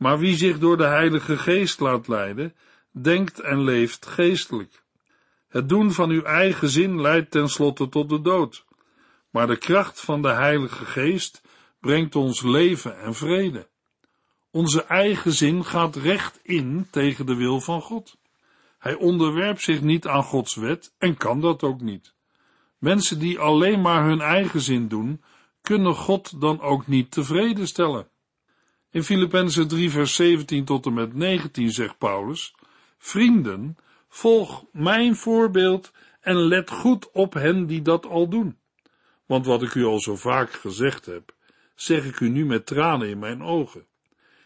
Maar 0.00 0.18
wie 0.18 0.36
zich 0.36 0.58
door 0.58 0.76
de 0.76 0.86
Heilige 0.86 1.36
Geest 1.38 1.80
laat 1.80 2.08
leiden, 2.08 2.54
denkt 2.90 3.40
en 3.40 3.64
leeft 3.64 4.06
geestelijk. 4.06 4.82
Het 5.48 5.68
doen 5.68 5.92
van 5.92 6.10
uw 6.10 6.22
eigen 6.22 6.68
zin 6.68 7.00
leidt 7.00 7.30
tenslotte 7.30 7.88
tot 7.88 8.08
de 8.08 8.20
dood. 8.20 8.64
Maar 9.30 9.46
de 9.46 9.56
kracht 9.56 10.00
van 10.00 10.22
de 10.22 10.28
Heilige 10.28 10.84
Geest 10.84 11.42
brengt 11.80 12.16
ons 12.16 12.42
leven 12.42 13.00
en 13.00 13.14
vrede. 13.14 13.68
Onze 14.50 14.84
eigen 14.84 15.32
zin 15.32 15.64
gaat 15.64 15.96
recht 15.96 16.40
in 16.42 16.86
tegen 16.90 17.26
de 17.26 17.34
wil 17.34 17.60
van 17.60 17.80
God. 17.80 18.16
Hij 18.78 18.94
onderwerpt 18.94 19.62
zich 19.62 19.82
niet 19.82 20.06
aan 20.06 20.22
Gods 20.22 20.54
wet 20.54 20.94
en 20.98 21.16
kan 21.16 21.40
dat 21.40 21.62
ook 21.62 21.80
niet. 21.80 22.14
Mensen 22.78 23.18
die 23.18 23.38
alleen 23.38 23.80
maar 23.80 24.04
hun 24.04 24.20
eigen 24.20 24.60
zin 24.60 24.88
doen, 24.88 25.22
kunnen 25.62 25.94
God 25.94 26.40
dan 26.40 26.60
ook 26.60 26.86
niet 26.86 27.10
tevreden 27.10 27.66
stellen. 27.66 28.08
In 28.92 29.02
Filippenzen 29.02 29.68
3 29.68 29.90
vers 29.90 30.14
17 30.14 30.64
tot 30.64 30.86
en 30.86 30.94
met 30.94 31.14
19 31.14 31.70
zegt 31.70 31.98
Paulus, 31.98 32.54
Vrienden, 32.98 33.76
volg 34.08 34.64
mijn 34.72 35.16
voorbeeld 35.16 35.92
en 36.20 36.36
let 36.36 36.70
goed 36.70 37.10
op 37.12 37.34
hen 37.34 37.66
die 37.66 37.82
dat 37.82 38.06
al 38.06 38.28
doen. 38.28 38.58
Want 39.26 39.46
wat 39.46 39.62
ik 39.62 39.74
u 39.74 39.84
al 39.84 40.00
zo 40.00 40.16
vaak 40.16 40.52
gezegd 40.52 41.06
heb, 41.06 41.34
zeg 41.74 42.04
ik 42.04 42.20
u 42.20 42.28
nu 42.28 42.46
met 42.46 42.66
tranen 42.66 43.08
in 43.08 43.18
mijn 43.18 43.42
ogen. 43.42 43.86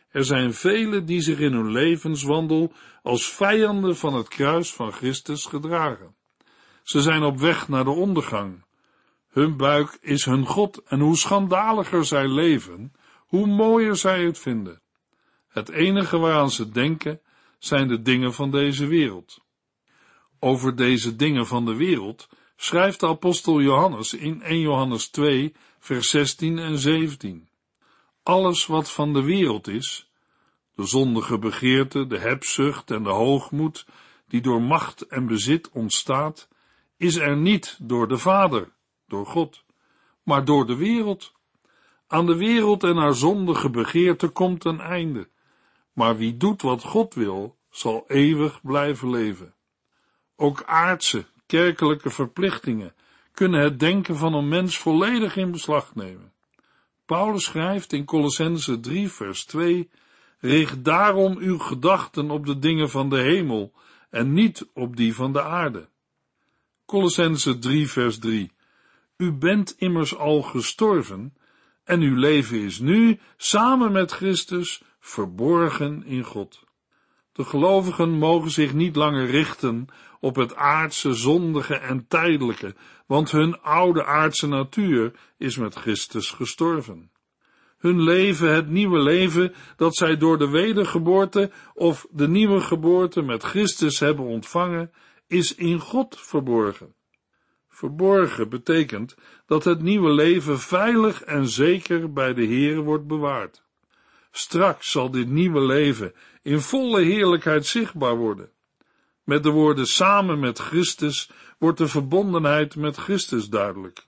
Er 0.08 0.24
zijn 0.24 0.54
velen 0.54 1.06
die 1.06 1.20
zich 1.20 1.38
in 1.38 1.52
hun 1.52 1.72
levenswandel 1.72 2.72
als 3.02 3.32
vijanden 3.32 3.96
van 3.96 4.14
het 4.14 4.28
kruis 4.28 4.72
van 4.72 4.92
Christus 4.92 5.46
gedragen. 5.46 6.14
Ze 6.82 7.00
zijn 7.00 7.22
op 7.22 7.38
weg 7.38 7.68
naar 7.68 7.84
de 7.84 7.90
ondergang. 7.90 8.64
Hun 9.28 9.56
buik 9.56 9.98
is 10.00 10.24
hun 10.24 10.46
God 10.46 10.82
en 10.86 11.00
hoe 11.00 11.16
schandaliger 11.16 12.04
zij 12.04 12.28
leven, 12.28 12.92
hoe 13.34 13.46
mooier 13.46 13.96
zij 13.96 14.24
het 14.24 14.38
vinden. 14.38 14.82
Het 15.48 15.68
enige 15.68 16.18
waaraan 16.18 16.50
ze 16.50 16.68
denken 16.68 17.20
zijn 17.58 17.88
de 17.88 18.02
dingen 18.02 18.34
van 18.34 18.50
deze 18.50 18.86
wereld. 18.86 19.44
Over 20.38 20.76
deze 20.76 21.16
dingen 21.16 21.46
van 21.46 21.64
de 21.64 21.74
wereld 21.74 22.28
schrijft 22.56 23.00
de 23.00 23.06
apostel 23.06 23.60
Johannes 23.60 24.14
in 24.14 24.42
1 24.42 24.60
Johannes 24.60 25.08
2, 25.08 25.54
vers 25.78 26.10
16 26.10 26.58
en 26.58 26.78
17. 26.78 27.48
Alles 28.22 28.66
wat 28.66 28.90
van 28.90 29.12
de 29.12 29.22
wereld 29.22 29.68
is, 29.68 30.10
de 30.74 30.86
zondige 30.86 31.38
begeerte, 31.38 32.06
de 32.06 32.18
hebzucht 32.18 32.90
en 32.90 33.02
de 33.02 33.10
hoogmoed, 33.10 33.86
die 34.28 34.40
door 34.40 34.62
macht 34.62 35.06
en 35.06 35.26
bezit 35.26 35.70
ontstaat, 35.70 36.48
is 36.96 37.16
er 37.16 37.36
niet 37.36 37.78
door 37.82 38.08
de 38.08 38.18
Vader, 38.18 38.72
door 39.08 39.26
God, 39.26 39.64
maar 40.22 40.44
door 40.44 40.66
de 40.66 40.76
wereld. 40.76 41.32
Aan 42.06 42.26
de 42.26 42.36
wereld 42.36 42.82
en 42.82 42.96
haar 42.96 43.14
zondige 43.14 43.70
begeerte 43.70 44.28
komt 44.28 44.64
een 44.64 44.80
einde, 44.80 45.28
maar 45.92 46.16
wie 46.16 46.36
doet 46.36 46.62
wat 46.62 46.82
God 46.82 47.14
wil, 47.14 47.56
zal 47.70 48.04
eeuwig 48.06 48.60
blijven 48.62 49.10
leven. 49.10 49.54
Ook 50.36 50.62
aardse, 50.64 51.24
kerkelijke 51.46 52.10
verplichtingen 52.10 52.94
kunnen 53.32 53.60
het 53.60 53.80
denken 53.80 54.16
van 54.16 54.34
een 54.34 54.48
mens 54.48 54.78
volledig 54.78 55.36
in 55.36 55.50
beslag 55.50 55.94
nemen. 55.94 56.32
Paulus 57.06 57.44
schrijft 57.44 57.92
in 57.92 58.04
Colossense 58.04 58.80
3 58.80 59.08
vers 59.08 59.44
2 59.44 59.90
Richt 60.38 60.84
daarom 60.84 61.36
uw 61.36 61.58
gedachten 61.58 62.30
op 62.30 62.46
de 62.46 62.58
dingen 62.58 62.90
van 62.90 63.08
de 63.08 63.20
hemel 63.20 63.72
en 64.10 64.32
niet 64.32 64.68
op 64.74 64.96
die 64.96 65.14
van 65.14 65.32
de 65.32 65.42
aarde. 65.42 65.88
Colossense 66.86 67.58
3 67.58 67.90
vers 67.90 68.18
3 68.18 68.52
U 69.16 69.32
bent 69.32 69.74
immers 69.78 70.16
al 70.16 70.42
gestorven 70.42 71.34
en 71.84 72.00
uw 72.00 72.16
leven 72.16 72.60
is 72.60 72.78
nu, 72.78 73.18
samen 73.36 73.92
met 73.92 74.12
Christus, 74.12 74.82
verborgen 75.00 76.04
in 76.04 76.24
God. 76.24 76.64
De 77.32 77.44
gelovigen 77.44 78.10
mogen 78.10 78.50
zich 78.50 78.72
niet 78.72 78.96
langer 78.96 79.26
richten 79.26 79.86
op 80.20 80.36
het 80.36 80.56
aardse, 80.56 81.14
zondige 81.14 81.74
en 81.76 82.06
tijdelijke, 82.08 82.74
want 83.06 83.30
hun 83.30 83.60
oude 83.60 84.04
aardse 84.04 84.48
natuur 84.48 85.12
is 85.38 85.56
met 85.56 85.74
Christus 85.74 86.30
gestorven 86.30 87.12
hun 87.84 88.02
leven, 88.02 88.54
het 88.54 88.68
nieuwe 88.68 88.98
leven 88.98 89.54
dat 89.76 89.96
zij 89.96 90.16
door 90.16 90.38
de 90.38 90.48
wedergeboorte 90.48 91.50
of 91.74 92.06
de 92.10 92.28
nieuwe 92.28 92.60
geboorte 92.60 93.22
met 93.22 93.42
Christus 93.42 93.98
hebben 93.98 94.24
ontvangen, 94.24 94.92
is 95.26 95.54
in 95.54 95.80
God 95.80 96.20
verborgen. 96.20 96.93
Verborgen 97.74 98.48
betekent 98.48 99.14
dat 99.46 99.64
het 99.64 99.82
nieuwe 99.82 100.10
leven 100.10 100.60
veilig 100.60 101.22
en 101.22 101.48
zeker 101.48 102.12
bij 102.12 102.34
de 102.34 102.42
Heer 102.42 102.80
wordt 102.80 103.06
bewaard. 103.06 103.62
Straks 104.30 104.90
zal 104.90 105.10
dit 105.10 105.28
nieuwe 105.28 105.60
leven 105.60 106.14
in 106.42 106.60
volle 106.60 107.02
heerlijkheid 107.02 107.66
zichtbaar 107.66 108.16
worden. 108.16 108.50
Met 109.24 109.42
de 109.42 109.50
woorden 109.50 109.86
samen 109.86 110.40
met 110.40 110.58
Christus 110.58 111.30
wordt 111.58 111.78
de 111.78 111.88
verbondenheid 111.88 112.76
met 112.76 112.96
Christus 112.96 113.48
duidelijk. 113.48 114.06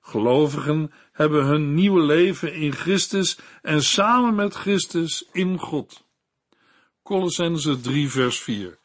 Gelovigen 0.00 0.92
hebben 1.12 1.44
hun 1.44 1.74
nieuwe 1.74 2.02
leven 2.02 2.54
in 2.54 2.72
Christus 2.72 3.38
en 3.62 3.82
samen 3.82 4.34
met 4.34 4.54
Christus 4.54 5.28
in 5.32 5.58
God. 5.58 6.04
Colossense 7.02 7.80
3 7.80 8.10
vers 8.10 8.38
4 8.38 8.78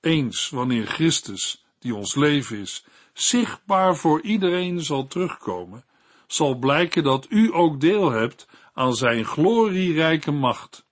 Eens 0.00 0.50
wanneer 0.50 0.86
Christus, 0.86 1.64
die 1.78 1.94
ons 1.94 2.14
leven 2.14 2.58
is, 2.58 2.84
zichtbaar 3.22 3.96
voor 3.96 4.20
iedereen 4.20 4.80
zal 4.80 5.06
terugkomen, 5.06 5.84
zal 6.26 6.54
blijken 6.54 7.02
dat 7.02 7.26
u 7.28 7.54
ook 7.54 7.80
deel 7.80 8.10
hebt 8.10 8.48
aan 8.74 8.94
zijn 8.94 9.24
glorierijke 9.24 10.30
macht. 10.30 10.86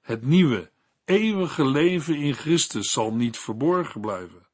Het 0.00 0.24
nieuwe, 0.24 0.70
eeuwige 1.04 1.66
leven 1.66 2.16
in 2.16 2.34
Christus 2.34 2.92
zal 2.92 3.14
niet 3.14 3.38
verborgen 3.38 4.00
blijven. 4.00 4.46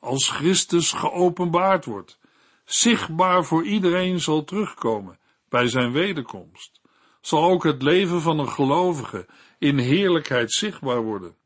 Als 0.00 0.30
Christus 0.30 0.92
geopenbaard 0.92 1.84
wordt, 1.84 2.18
zichtbaar 2.64 3.44
voor 3.44 3.64
iedereen 3.64 4.20
zal 4.20 4.44
terugkomen 4.44 5.18
bij 5.48 5.68
zijn 5.68 5.92
wederkomst, 5.92 6.80
zal 7.20 7.44
ook 7.44 7.64
het 7.64 7.82
leven 7.82 8.20
van 8.20 8.38
een 8.38 8.50
gelovige 8.50 9.26
in 9.58 9.78
heerlijkheid 9.78 10.52
zichtbaar 10.52 11.02
worden. 11.02 11.36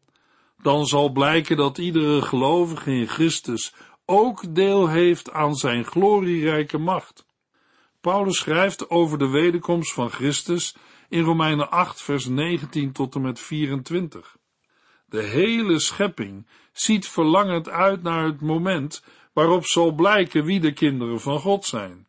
Dan 0.63 0.87
zal 0.87 1.09
blijken 1.13 1.57
dat 1.57 1.79
iedere 1.79 2.23
gelovige 2.23 2.91
in 2.91 3.09
Christus 3.09 3.75
ook 4.11 4.55
deel 4.55 4.89
heeft 4.89 5.33
aan 5.33 5.55
zijn 5.55 5.85
glorierijke 5.85 6.79
macht. 6.79 7.27
Paulus 8.01 8.39
schrijft 8.39 8.91
over 8.91 9.19
de 9.19 9.29
wederkomst 9.29 9.93
van 9.93 10.11
Christus 10.11 10.77
in 11.09 11.23
Romeinen 11.23 11.71
8, 11.71 12.03
vers 12.03 12.27
19 12.27 12.93
tot 12.93 13.15
en 13.15 13.21
met 13.21 13.41
24. 13.41 14.37
De 15.07 15.23
hele 15.23 15.81
schepping 15.81 16.47
ziet 16.73 17.09
verlangend 17.09 17.69
uit 17.69 18.03
naar 18.03 18.25
het 18.25 18.41
moment 18.41 19.05
waarop 19.33 19.65
zal 19.67 19.93
blijken 19.93 20.45
wie 20.45 20.61
de 20.61 20.73
kinderen 20.73 21.21
van 21.21 21.39
God 21.39 21.65
zijn. 21.65 22.07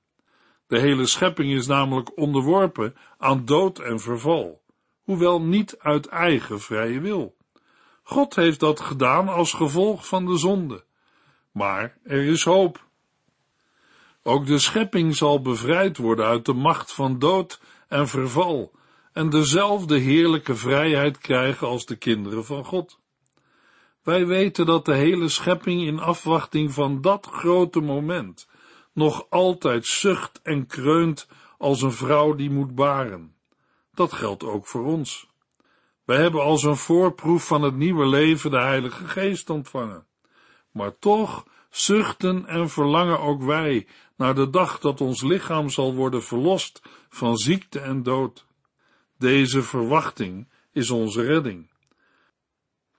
De 0.67 0.79
hele 0.79 1.05
schepping 1.05 1.51
is 1.53 1.67
namelijk 1.67 2.17
onderworpen 2.17 2.95
aan 3.17 3.45
dood 3.45 3.79
en 3.79 3.99
verval, 3.99 4.61
hoewel 5.01 5.41
niet 5.41 5.75
uit 5.79 6.07
eigen 6.07 6.59
vrije 6.59 6.99
wil. 6.99 7.35
God 8.03 8.35
heeft 8.35 8.59
dat 8.59 8.79
gedaan 8.79 9.27
als 9.27 9.53
gevolg 9.53 10.07
van 10.07 10.25
de 10.25 10.37
zonde. 10.37 10.83
Maar 11.51 11.97
er 12.03 12.23
is 12.23 12.43
hoop. 12.43 12.85
Ook 14.23 14.45
de 14.45 14.59
schepping 14.59 15.15
zal 15.15 15.41
bevrijd 15.41 15.97
worden 15.97 16.25
uit 16.25 16.45
de 16.45 16.53
macht 16.53 16.93
van 16.93 17.19
dood 17.19 17.61
en 17.87 18.07
verval 18.07 18.71
en 19.13 19.29
dezelfde 19.29 19.97
heerlijke 19.97 20.55
vrijheid 20.55 21.17
krijgen 21.17 21.67
als 21.67 21.85
de 21.85 21.95
kinderen 21.95 22.45
van 22.45 22.65
God. 22.65 22.99
Wij 24.03 24.25
weten 24.25 24.65
dat 24.65 24.85
de 24.85 24.93
hele 24.93 25.29
schepping 25.29 25.81
in 25.81 25.99
afwachting 25.99 26.73
van 26.73 27.01
dat 27.01 27.25
grote 27.25 27.79
moment, 27.79 28.47
nog 28.93 29.25
altijd 29.29 29.85
zucht 29.85 30.39
en 30.43 30.67
kreunt 30.67 31.27
als 31.57 31.81
een 31.81 31.91
vrouw 31.91 32.35
die 32.35 32.49
moet 32.49 32.75
baren. 32.75 33.35
Dat 33.93 34.13
geldt 34.13 34.43
ook 34.43 34.67
voor 34.67 34.85
ons. 34.85 35.29
Wij 36.05 36.17
hebben 36.17 36.41
als 36.41 36.63
een 36.63 36.77
voorproef 36.77 37.47
van 37.47 37.61
het 37.61 37.75
nieuwe 37.75 38.05
leven 38.05 38.51
de 38.51 38.59
Heilige 38.59 39.07
Geest 39.07 39.49
ontvangen. 39.49 40.05
Maar 40.71 40.97
toch 40.99 41.45
zuchten 41.69 42.45
en 42.45 42.69
verlangen 42.69 43.19
ook 43.19 43.43
wij 43.43 43.87
naar 44.15 44.35
de 44.35 44.49
dag 44.49 44.79
dat 44.79 45.01
ons 45.01 45.21
lichaam 45.21 45.69
zal 45.69 45.95
worden 45.95 46.23
verlost 46.23 46.81
van 47.09 47.37
ziekte 47.37 47.79
en 47.79 48.03
dood. 48.03 48.45
Deze 49.17 49.63
verwachting 49.63 50.47
is 50.71 50.89
onze 50.89 51.21
redding. 51.21 51.69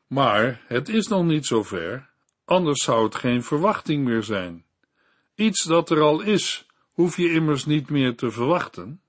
Maar 0.06 0.62
het 0.66 0.88
is 0.88 1.06
nog 1.06 1.24
niet 1.24 1.46
zover, 1.46 2.10
anders 2.44 2.82
zou 2.82 3.04
het 3.04 3.14
geen 3.14 3.42
verwachting 3.42 4.04
meer 4.04 4.22
zijn. 4.22 4.64
Iets 5.34 5.64
dat 5.64 5.90
er 5.90 6.00
al 6.00 6.20
is, 6.20 6.66
hoef 6.92 7.16
je 7.16 7.32
immers 7.32 7.64
niet 7.64 7.90
meer 7.90 8.16
te 8.16 8.30
verwachten. 8.30 9.00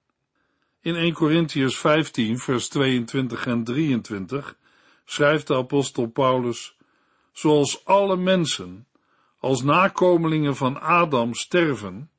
In 0.81 0.95
1 0.95 1.13
Corinthians 1.13 1.77
15, 1.77 2.39
vers 2.39 2.67
22 2.67 3.45
en 3.45 3.63
23 3.63 4.57
schrijft 5.05 5.47
de 5.47 5.55
apostel 5.55 6.07
Paulus, 6.07 6.77
zoals 7.33 7.85
alle 7.85 8.17
mensen 8.17 8.87
als 9.39 9.63
nakomelingen 9.63 10.55
van 10.55 10.81
Adam 10.81 11.33
sterven, 11.33 12.11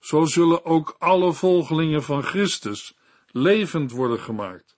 zo 0.00 0.24
zullen 0.24 0.64
ook 0.64 0.96
alle 0.98 1.32
volgelingen 1.32 2.02
van 2.02 2.22
Christus 2.22 2.96
levend 3.26 3.90
worden 3.90 4.20
gemaakt. 4.20 4.76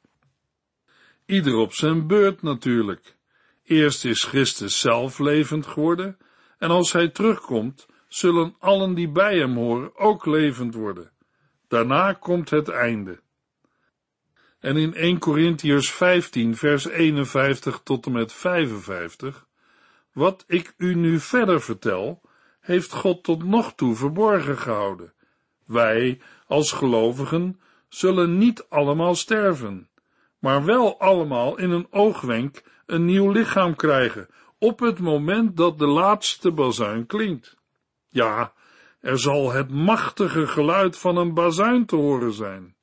Ieder 1.27 1.55
op 1.55 1.73
zijn 1.73 2.07
beurt 2.07 2.43
natuurlijk. 2.43 3.17
Eerst 3.65 4.05
is 4.05 4.25
Christus 4.25 4.81
zelf 4.81 5.19
levend 5.19 5.67
geworden, 5.67 6.19
en 6.59 6.71
als 6.71 6.93
hij 6.93 7.09
terugkomt, 7.09 7.87
zullen 8.09 8.55
allen 8.59 8.95
die 8.95 9.09
bij 9.09 9.39
hem 9.39 9.57
horen 9.57 9.97
ook 9.97 10.27
levend 10.27 10.75
worden. 10.75 11.11
Daarna 11.69 12.13
komt 12.13 12.51
het 12.51 12.69
einde. 12.69 13.21
En 14.59 14.77
in 14.77 14.95
1 14.95 15.19
Corinthiërs 15.19 15.91
15, 15.91 16.57
vers 16.57 16.87
51 16.87 17.81
tot 17.85 18.07
en 18.07 18.13
met 18.13 18.33
55, 18.33 19.46
wat 20.17 20.45
ik 20.47 20.75
u 20.77 20.95
nu 20.95 21.21
verder 21.21 21.61
vertel, 21.61 22.21
heeft 22.61 22.93
God 22.93 23.23
tot 23.23 23.45
nog 23.45 23.75
toe 23.75 23.95
verborgen 23.95 24.59
gehouden. 24.59 25.13
Wij, 25.67 26.21
als 26.47 26.73
gelovigen, 26.73 27.61
zullen 27.89 28.39
niet 28.39 28.67
allemaal 28.69 29.15
sterven, 29.15 29.89
maar 30.39 30.65
wel 30.65 31.01
allemaal 31.01 31.59
in 31.59 31.71
een 31.71 31.87
oogwenk 31.91 32.63
een 32.87 33.05
nieuw 33.05 33.31
lichaam 33.31 33.75
krijgen, 33.75 34.29
op 34.59 34.79
het 34.81 34.99
moment 34.99 35.57
dat 35.57 35.79
de 35.79 35.87
laatste 35.87 36.53
bazuin 36.53 37.07
klinkt. 37.07 37.57
Ja, 38.09 38.53
er 39.01 39.19
zal 39.19 39.53
het 39.53 39.71
machtige 39.71 40.47
geluid 40.47 40.99
van 40.99 41.17
een 41.17 41.35
bazuin 41.35 41.87
te 41.87 41.97
horen 41.97 42.33
zijn. 42.33 42.77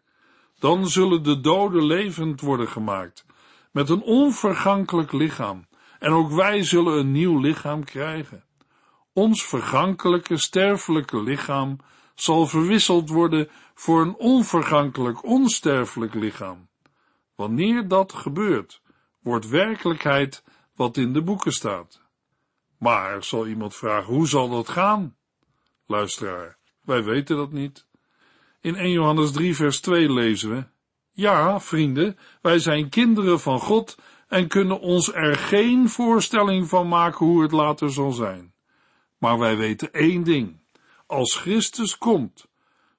Dan 0.59 0.87
zullen 0.87 1.23
de 1.23 1.39
doden 1.39 1.85
levend 1.85 2.41
worden 2.41 2.67
gemaakt, 2.67 3.25
met 3.71 3.89
een 3.89 4.01
onvergankelijk 4.01 5.11
lichaam, 5.11 5.67
en 6.03 6.11
ook 6.11 6.31
wij 6.31 6.63
zullen 6.63 6.97
een 6.97 7.11
nieuw 7.11 7.39
lichaam 7.39 7.83
krijgen. 7.83 8.43
Ons 9.13 9.45
vergankelijke, 9.45 10.37
sterfelijke 10.37 11.21
lichaam 11.21 11.77
zal 12.15 12.47
verwisseld 12.47 13.09
worden 13.09 13.49
voor 13.73 14.01
een 14.01 14.15
onvergankelijk, 14.15 15.23
onsterfelijk 15.23 16.13
lichaam. 16.13 16.69
Wanneer 17.35 17.87
dat 17.87 18.13
gebeurt, 18.13 18.81
wordt 19.21 19.47
werkelijkheid 19.47 20.43
wat 20.75 20.97
in 20.97 21.13
de 21.13 21.23
boeken 21.23 21.51
staat. 21.51 22.01
Maar, 22.77 23.23
zal 23.23 23.47
iemand 23.47 23.75
vragen, 23.75 24.13
hoe 24.13 24.27
zal 24.27 24.49
dat 24.49 24.69
gaan? 24.69 25.15
Luisteraar, 25.85 26.57
wij 26.81 27.03
weten 27.03 27.35
dat 27.35 27.51
niet. 27.51 27.87
In 28.61 28.75
1 28.75 28.91
Johannes 28.91 29.31
3 29.31 29.55
vers 29.55 29.81
2 29.81 30.13
lezen 30.13 30.49
we, 30.49 30.65
Ja, 31.11 31.59
vrienden, 31.59 32.17
wij 32.41 32.59
zijn 32.59 32.89
kinderen 32.89 33.39
van 33.39 33.59
God 33.59 33.97
en 34.33 34.47
kunnen 34.47 34.79
ons 34.79 35.13
er 35.13 35.35
geen 35.35 35.89
voorstelling 35.89 36.67
van 36.69 36.87
maken 36.87 37.25
hoe 37.25 37.41
het 37.41 37.51
later 37.51 37.91
zal 37.91 38.11
zijn. 38.11 38.53
Maar 39.17 39.39
wij 39.39 39.57
weten 39.57 39.93
één 39.93 40.23
ding. 40.23 40.61
Als 41.07 41.35
Christus 41.35 41.97
komt, 41.97 42.47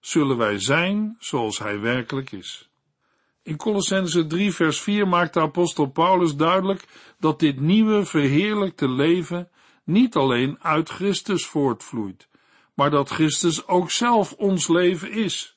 zullen 0.01 0.37
wij 0.37 0.59
zijn 0.59 1.17
zoals 1.19 1.59
hij 1.59 1.81
werkelijk 1.81 2.33
is. 2.33 2.69
In 3.43 3.57
Colossense 3.57 4.27
3 4.27 4.53
vers 4.53 4.81
4 4.81 5.09
maakt 5.09 5.35
de 5.35 5.41
apostel 5.41 5.87
Paulus 5.87 6.37
duidelijk 6.37 6.85
dat 7.19 7.39
dit 7.39 7.61
nieuwe 7.61 8.05
verheerlijkte 8.05 8.89
leven 8.89 9.51
niet 9.85 10.17
alleen 10.17 10.57
uit 10.63 10.89
Christus 10.89 11.47
voortvloeit, 11.47 12.29
maar 12.75 12.91
dat 12.91 13.11
Christus 13.11 13.67
ook 13.67 13.91
zelf 13.91 14.33
ons 14.33 14.69
leven 14.69 15.11
is. 15.11 15.55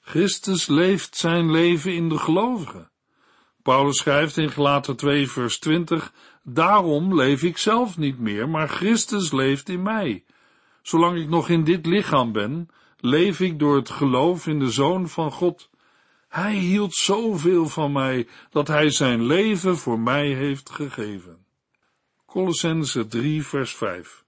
Christus 0.00 0.66
leeft 0.66 1.16
zijn 1.16 1.50
leven 1.50 1.94
in 1.94 2.08
de 2.08 2.18
gelovigen. 2.18 2.90
Paulus 3.66 3.98
schrijft 3.98 4.36
in 4.36 4.50
Gelaten 4.50 4.96
2 4.96 5.30
vers 5.30 5.58
20, 5.58 6.12
daarom 6.42 7.14
leef 7.14 7.42
ik 7.42 7.58
zelf 7.58 7.98
niet 7.98 8.18
meer, 8.18 8.48
maar 8.48 8.68
Christus 8.68 9.32
leeft 9.32 9.68
in 9.68 9.82
mij. 9.82 10.24
Zolang 10.82 11.18
ik 11.18 11.28
nog 11.28 11.48
in 11.48 11.64
dit 11.64 11.86
lichaam 11.86 12.32
ben, 12.32 12.68
leef 13.00 13.40
ik 13.40 13.58
door 13.58 13.76
het 13.76 13.90
geloof 13.90 14.46
in 14.46 14.58
de 14.58 14.70
Zoon 14.70 15.08
van 15.08 15.32
God. 15.32 15.70
Hij 16.28 16.54
hield 16.54 16.94
zoveel 16.94 17.68
van 17.68 17.92
mij, 17.92 18.28
dat 18.50 18.68
hij 18.68 18.90
zijn 18.90 19.22
leven 19.22 19.76
voor 19.76 20.00
mij 20.00 20.26
heeft 20.26 20.70
gegeven. 20.70 21.44
Colossense 22.26 23.06
3 23.06 23.46
vers 23.46 23.74
5 23.74 24.24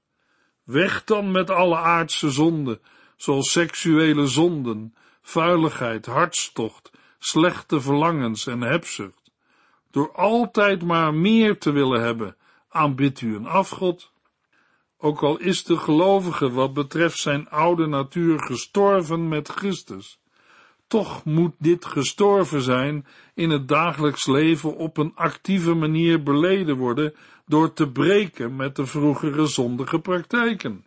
Weg 0.65 1.05
dan 1.05 1.31
met 1.31 1.51
alle 1.51 1.77
aardse 1.77 2.31
zonden, 2.31 2.81
zoals 3.17 3.53
seksuele 3.53 4.27
zonden, 4.27 4.95
vuiligheid, 5.23 6.07
hartstocht, 6.07 6.91
slechte 7.19 7.81
verlangens 7.81 8.47
en 8.47 8.61
hebzucht. 8.61 9.18
Door 9.91 10.13
altijd 10.13 10.83
maar 10.83 11.15
meer 11.15 11.59
te 11.59 11.71
willen 11.71 12.01
hebben, 12.01 12.37
aanbidt 12.69 13.21
u 13.21 13.37
een 13.37 13.47
afgod. 13.47 14.13
Ook 14.99 15.23
al 15.23 15.39
is 15.39 15.65
de 15.65 15.77
gelovige 15.77 16.51
wat 16.51 16.73
betreft 16.73 17.19
zijn 17.19 17.49
oude 17.49 17.87
natuur 17.87 18.41
gestorven 18.41 19.29
met 19.29 19.49
Christus, 19.49 20.21
toch 20.89 21.25
moet 21.25 21.55
dit 21.59 21.85
gestorven 21.85 22.63
zijn 22.63 23.07
in 23.35 23.51
het 23.51 23.69
dagelijks 23.69 24.27
leven 24.27 24.77
op 24.77 24.97
een 24.97 25.13
actieve 25.15 25.75
manier 25.75 26.23
beleden 26.23 26.77
worden 26.77 27.15
door 27.47 27.73
te 27.73 27.91
breken 27.91 28.57
met 28.57 28.77
de 28.77 28.87
vroegere 28.87 29.47
zondige 29.47 29.99
praktijken. 29.99 30.87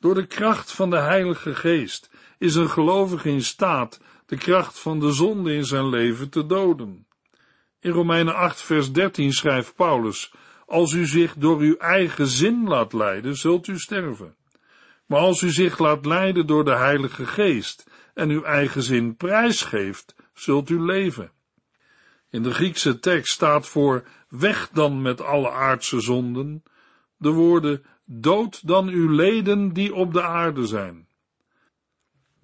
Door 0.00 0.14
de 0.14 0.26
kracht 0.26 0.72
van 0.72 0.90
de 0.90 0.98
Heilige 0.98 1.54
Geest 1.54 2.10
is 2.38 2.54
een 2.54 2.70
gelovige 2.70 3.28
in 3.28 3.42
staat 3.42 4.00
de 4.26 4.36
kracht 4.36 4.78
van 4.78 5.00
de 5.00 5.12
zonde 5.12 5.54
in 5.54 5.64
zijn 5.64 5.88
leven 5.88 6.30
te 6.30 6.46
doden. 6.46 7.03
In 7.84 7.92
Romeinen 7.92 8.34
8 8.34 8.62
vers 8.62 8.92
13 8.92 9.32
schrijft 9.32 9.74
Paulus, 9.74 10.32
als 10.66 10.92
u 10.92 11.06
zich 11.06 11.34
door 11.34 11.58
uw 11.58 11.76
eigen 11.76 12.26
zin 12.26 12.68
laat 12.68 12.92
leiden, 12.92 13.36
zult 13.36 13.66
u 13.66 13.78
sterven. 13.78 14.36
Maar 15.06 15.20
als 15.20 15.42
u 15.42 15.50
zich 15.50 15.78
laat 15.78 16.06
leiden 16.06 16.46
door 16.46 16.64
de 16.64 16.76
Heilige 16.76 17.26
Geest 17.26 17.90
en 18.14 18.30
uw 18.30 18.42
eigen 18.42 18.82
zin 18.82 19.16
prijsgeeft, 19.16 20.14
zult 20.34 20.70
u 20.70 20.80
leven. 20.80 21.32
In 22.30 22.42
de 22.42 22.54
Griekse 22.54 22.98
tekst 22.98 23.32
staat 23.32 23.68
voor 23.68 24.04
weg 24.28 24.68
dan 24.72 25.02
met 25.02 25.20
alle 25.20 25.50
aardse 25.50 26.00
zonden, 26.00 26.62
de 27.16 27.30
woorden 27.30 27.84
dood 28.04 28.66
dan 28.66 28.88
uw 28.88 29.10
leden 29.10 29.72
die 29.72 29.94
op 29.94 30.12
de 30.12 30.22
aarde 30.22 30.66
zijn. 30.66 31.08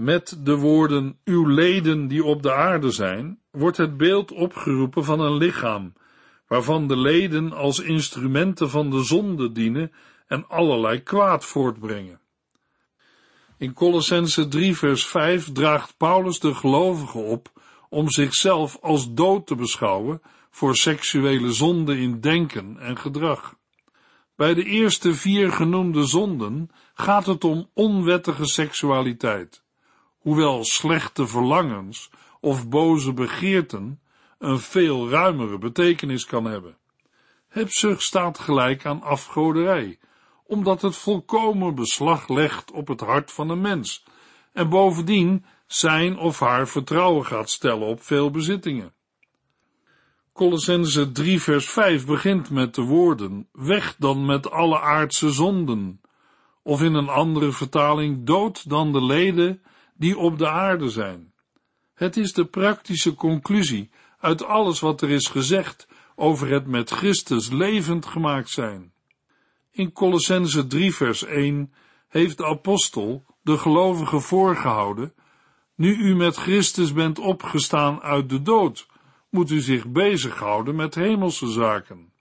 Met 0.00 0.38
de 0.44 0.56
woorden 0.56 1.18
uw 1.24 1.46
leden 1.46 2.08
die 2.08 2.24
op 2.24 2.42
de 2.42 2.52
aarde 2.52 2.90
zijn, 2.90 3.40
wordt 3.50 3.76
het 3.76 3.96
beeld 3.96 4.32
opgeroepen 4.32 5.04
van 5.04 5.20
een 5.20 5.36
lichaam, 5.36 5.92
waarvan 6.46 6.86
de 6.86 6.96
leden 6.96 7.52
als 7.52 7.80
instrumenten 7.80 8.70
van 8.70 8.90
de 8.90 9.02
zonde 9.02 9.52
dienen 9.52 9.92
en 10.26 10.48
allerlei 10.48 11.02
kwaad 11.02 11.44
voortbrengen. 11.44 12.20
In 13.58 13.72
Colossense 13.72 14.48
3 14.48 14.76
vers 14.76 15.06
5 15.06 15.52
draagt 15.52 15.96
Paulus 15.96 16.40
de 16.40 16.54
gelovigen 16.54 17.24
op 17.24 17.62
om 17.88 18.10
zichzelf 18.10 18.78
als 18.80 19.14
dood 19.14 19.46
te 19.46 19.54
beschouwen 19.54 20.22
voor 20.50 20.76
seksuele 20.76 21.52
zonden 21.52 21.98
in 21.98 22.20
denken 22.20 22.78
en 22.78 22.98
gedrag. 22.98 23.54
Bij 24.36 24.54
de 24.54 24.64
eerste 24.64 25.14
vier 25.14 25.52
genoemde 25.52 26.06
zonden 26.06 26.70
gaat 26.94 27.26
het 27.26 27.44
om 27.44 27.70
onwettige 27.74 28.46
seksualiteit, 28.46 29.62
hoewel 30.20 30.64
slechte 30.64 31.26
verlangens 31.26 32.11
of 32.40 32.68
boze 32.68 33.12
begeerten 33.12 34.00
een 34.38 34.59
veel 34.59 35.09
ruimere 35.09 35.59
betekenis 35.59 36.24
kan 36.24 36.44
hebben. 36.44 36.76
Hebzucht 37.48 38.02
staat 38.02 38.38
gelijk 38.38 38.87
aan 38.87 39.02
afgoderij, 39.02 39.98
omdat 40.46 40.83
het 40.83 40.96
volkomen 40.96 41.74
beslag 41.74 42.28
legt 42.28 42.70
op 42.70 42.88
het 42.88 43.00
hart 43.00 43.33
van 43.33 43.50
een 43.50 43.61
mens 43.61 44.04
en 44.52 44.68
bovendien 44.68 45.44
zijn 45.66 46.18
of 46.18 46.40
haar 46.40 46.68
vertrouwen 46.68 47.26
gaat 47.26 47.50
stellen 47.50 47.87
op 47.87 48.02
veel 48.02 48.30
bezittingen. 48.30 48.92
Colossense 50.33 51.12
3 51.12 51.42
vers 51.42 51.68
5 51.70 52.06
begint 52.06 52.50
met 52.50 52.74
de 52.74 52.83
woorden, 52.83 53.48
weg 53.52 53.96
dan 53.98 54.24
met 54.24 54.50
alle 54.50 54.80
aardse 54.80 55.30
zonden, 55.30 56.00
of 56.62 56.83
in 56.83 56.94
een 56.94 57.09
andere 57.09 57.52
vertaling, 57.52 58.26
dood 58.26 58.68
dan 58.68 58.92
de 58.92 59.04
leden 59.04 59.62
die 60.00 60.18
op 60.18 60.38
de 60.38 60.48
aarde 60.48 60.88
zijn. 60.88 61.32
Het 61.94 62.16
is 62.16 62.32
de 62.32 62.44
praktische 62.44 63.14
conclusie 63.14 63.90
uit 64.18 64.44
alles 64.44 64.80
wat 64.80 65.02
er 65.02 65.10
is 65.10 65.26
gezegd 65.26 65.88
over 66.14 66.48
het 66.48 66.66
met 66.66 66.90
Christus 66.90 67.50
levend 67.50 68.06
gemaakt 68.06 68.50
zijn. 68.50 68.92
In 69.70 69.92
Colossense 69.92 70.66
3 70.66 70.94
vers 70.94 71.24
1 71.24 71.72
heeft 72.08 72.36
de 72.36 72.46
apostel 72.46 73.24
de 73.42 73.58
gelovigen 73.58 74.22
voorgehouden, 74.22 75.14
nu 75.74 75.96
u 75.96 76.16
met 76.16 76.36
Christus 76.36 76.92
bent 76.92 77.18
opgestaan 77.18 78.00
uit 78.00 78.28
de 78.28 78.42
dood, 78.42 78.86
moet 79.30 79.50
u 79.50 79.60
zich 79.60 79.86
bezighouden 79.86 80.76
met 80.76 80.94
hemelse 80.94 81.46
zaken. 81.50 82.12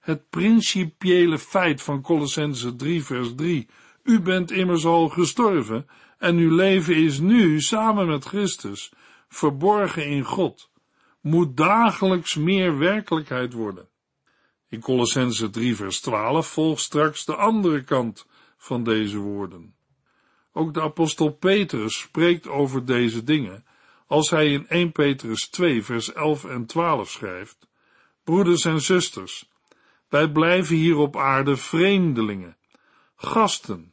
Het 0.00 0.30
principiële 0.30 1.38
feit 1.38 1.82
van 1.82 2.02
Colossense 2.02 2.76
3 2.76 3.04
vers 3.04 3.34
3, 3.34 3.68
u 4.02 4.20
bent 4.20 4.50
immers 4.50 4.84
al 4.84 5.08
gestorven 5.08 5.86
en 6.20 6.36
uw 6.36 6.54
leven 6.54 6.96
is 6.96 7.18
nu 7.18 7.60
samen 7.60 8.06
met 8.06 8.24
Christus, 8.24 8.92
verborgen 9.28 10.06
in 10.06 10.24
God, 10.24 10.70
moet 11.20 11.56
dagelijks 11.56 12.34
meer 12.34 12.78
werkelijkheid 12.78 13.52
worden. 13.52 13.88
In 14.68 14.80
Colossense 14.80 15.50
3 15.50 15.76
vers 15.76 16.00
12 16.00 16.46
volgt 16.46 16.80
straks 16.82 17.24
de 17.24 17.34
andere 17.34 17.84
kant 17.84 18.26
van 18.56 18.84
deze 18.84 19.18
woorden. 19.18 19.74
Ook 20.52 20.74
de 20.74 20.80
apostel 20.80 21.30
Petrus 21.30 21.98
spreekt 21.98 22.48
over 22.48 22.84
deze 22.84 23.24
dingen, 23.24 23.64
als 24.06 24.30
hij 24.30 24.52
in 24.52 24.68
1 24.68 24.92
Petrus 24.92 25.48
2 25.48 25.84
vers 25.84 26.12
11 26.12 26.44
en 26.44 26.66
12 26.66 27.10
schrijft, 27.10 27.68
Broeders 28.24 28.64
en 28.64 28.80
zusters, 28.80 29.50
wij 30.08 30.30
blijven 30.30 30.76
hier 30.76 30.96
op 30.96 31.16
aarde 31.16 31.56
vreemdelingen, 31.56 32.56
gasten, 33.16 33.89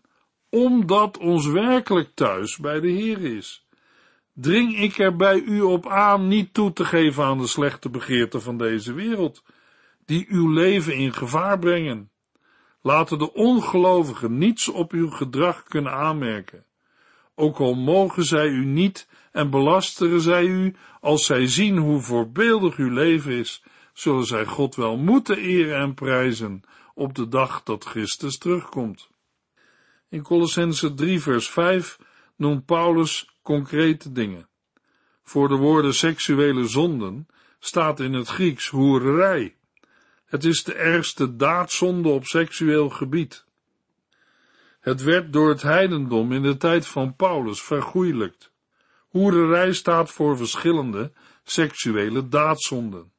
omdat 0.50 1.18
ons 1.18 1.48
werkelijk 1.48 2.10
thuis 2.14 2.58
bij 2.58 2.80
de 2.80 2.90
Heer 2.90 3.36
is. 3.36 3.66
Dring 4.34 4.78
ik 4.78 4.98
er 4.98 5.16
bij 5.16 5.40
u 5.40 5.62
op 5.62 5.88
aan 5.88 6.28
niet 6.28 6.54
toe 6.54 6.74
te 6.74 6.86
geven 6.86 7.24
aan 7.24 7.38
de 7.38 7.48
slechte 7.48 7.90
begeerten 7.90 8.42
van 8.42 8.58
deze 8.58 8.94
wereld, 8.94 9.44
die 10.06 10.26
uw 10.30 10.50
leven 10.52 10.94
in 10.96 11.14
gevaar 11.14 11.60
brengen. 11.60 12.12
Laten 12.82 13.18
de 13.18 13.34
ongelovigen 13.34 14.38
niets 14.38 14.68
op 14.68 14.92
uw 14.92 15.10
gedrag 15.10 15.64
kunnen 15.64 15.92
aanmerken. 15.92 16.66
Ook 17.36 17.60
al 17.60 17.74
mogen 17.74 18.24
zij 18.24 18.48
u 18.48 18.66
niet 18.66 19.08
en 19.32 19.50
belasteren 19.50 20.22
zij 20.22 20.46
u, 20.46 20.76
als 21.02 21.26
zij 21.26 21.48
zien 21.48 21.78
hoe 21.78 22.02
voorbeeldig 22.02 22.76
uw 22.76 22.90
leven 22.90 23.32
is, 23.32 23.64
zullen 23.94 24.26
zij 24.26 24.46
God 24.46 24.76
wel 24.76 24.98
moeten 24.98 25.38
eren 25.38 25.80
en 25.80 25.94
prijzen 25.94 26.62
op 26.94 27.16
de 27.16 27.28
dag 27.28 27.64
dat 27.64 27.84
Christus 27.84 28.38
terugkomt. 28.38 29.10
In 30.10 30.22
Colossense 30.22 30.94
3 30.94 31.22
vers 31.22 31.50
5 31.50 32.00
noemt 32.36 32.66
Paulus 32.66 33.30
concrete 33.42 34.12
dingen. 34.12 34.48
Voor 35.24 35.48
de 35.48 35.56
woorden 35.56 35.94
seksuele 35.94 36.68
zonden 36.68 37.28
staat 37.60 38.00
in 38.00 38.14
het 38.14 38.28
Grieks 38.28 38.68
hoererij. 38.68 39.56
Het 40.26 40.44
is 40.44 40.64
de 40.64 40.74
ergste 40.74 41.36
daadzonde 41.36 42.10
op 42.10 42.26
seksueel 42.26 42.90
gebied. 42.90 43.46
Het 44.80 45.04
werd 45.04 45.34
door 45.34 45.50
het 45.50 45.62
heidendom 45.62 46.32
in 46.32 46.42
de 46.42 46.58
tijd 46.58 46.88
van 46.88 47.16
Paulus 47.16 47.62
vergoeilijkt. 47.62 48.52
Hoererij 49.08 49.74
staat 49.74 50.12
voor 50.12 50.38
verschillende 50.38 51.12
seksuele 51.44 52.28
daadzonden. 52.28 53.12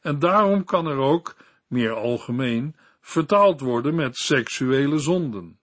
En 0.00 0.18
daarom 0.18 0.64
kan 0.64 0.86
er 0.86 0.98
ook, 0.98 1.36
meer 1.66 1.92
algemeen, 1.92 2.76
vertaald 3.00 3.60
worden 3.60 3.94
met 3.94 4.16
seksuele 4.16 4.98
zonden. 4.98 5.57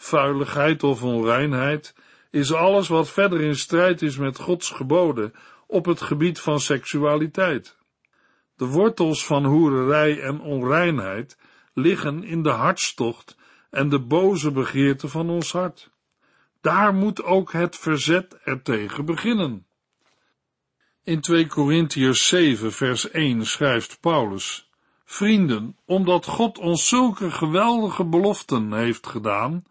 Vuiligheid 0.00 0.82
of 0.82 1.02
onreinheid 1.02 1.94
is 2.30 2.52
alles 2.52 2.88
wat 2.88 3.10
verder 3.10 3.40
in 3.40 3.56
strijd 3.56 4.02
is 4.02 4.16
met 4.16 4.38
Gods 4.38 4.70
geboden 4.70 5.34
op 5.66 5.84
het 5.84 6.00
gebied 6.00 6.40
van 6.40 6.60
seksualiteit. 6.60 7.76
De 8.56 8.66
wortels 8.66 9.26
van 9.26 9.44
hoererij 9.44 10.20
en 10.20 10.40
onreinheid 10.40 11.38
liggen 11.74 12.24
in 12.24 12.42
de 12.42 12.50
hartstocht 12.50 13.36
en 13.70 13.88
de 13.88 14.00
boze 14.00 14.50
begeerte 14.50 15.08
van 15.08 15.30
ons 15.30 15.52
hart. 15.52 15.90
Daar 16.60 16.94
moet 16.94 17.22
ook 17.22 17.52
het 17.52 17.76
verzet 17.76 18.38
ertegen 18.44 19.04
beginnen. 19.04 19.66
In 21.02 21.20
2 21.20 21.46
Korintiërs 21.46 22.28
7 22.28 22.72
vers 22.72 23.10
1 23.10 23.46
schrijft 23.46 24.00
Paulus, 24.00 24.70
Vrienden, 25.04 25.76
omdat 25.84 26.26
God 26.26 26.58
ons 26.58 26.88
zulke 26.88 27.30
geweldige 27.30 28.04
beloften 28.04 28.72
heeft 28.72 29.06
gedaan, 29.06 29.64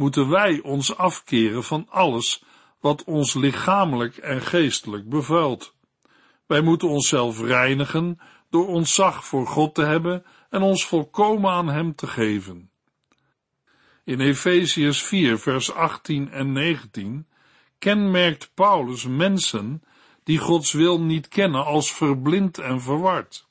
moeten 0.00 0.28
wij 0.28 0.60
ons 0.60 0.96
afkeren 0.96 1.64
van 1.64 1.86
alles 1.88 2.44
wat 2.80 3.04
ons 3.04 3.34
lichamelijk 3.34 4.16
en 4.16 4.40
geestelijk 4.40 5.08
bevuilt. 5.08 5.74
Wij 6.46 6.60
moeten 6.60 6.88
onszelf 6.88 7.40
reinigen 7.40 8.20
door 8.50 8.66
ontzag 8.66 9.24
voor 9.24 9.46
God 9.46 9.74
te 9.74 9.82
hebben 9.82 10.24
en 10.50 10.62
ons 10.62 10.86
volkomen 10.86 11.50
aan 11.50 11.68
Hem 11.68 11.94
te 11.94 12.06
geven. 12.06 12.70
In 14.04 14.20
Efesiërs 14.20 15.02
4, 15.02 15.38
vers 15.38 15.72
18 15.72 16.30
en 16.30 16.52
19 16.52 17.26
kenmerkt 17.78 18.50
Paulus 18.54 19.06
mensen 19.06 19.82
die 20.24 20.38
Gods 20.38 20.72
wil 20.72 21.00
niet 21.00 21.28
kennen 21.28 21.64
als 21.64 21.92
verblind 21.92 22.58
en 22.58 22.80
verward. 22.80 23.48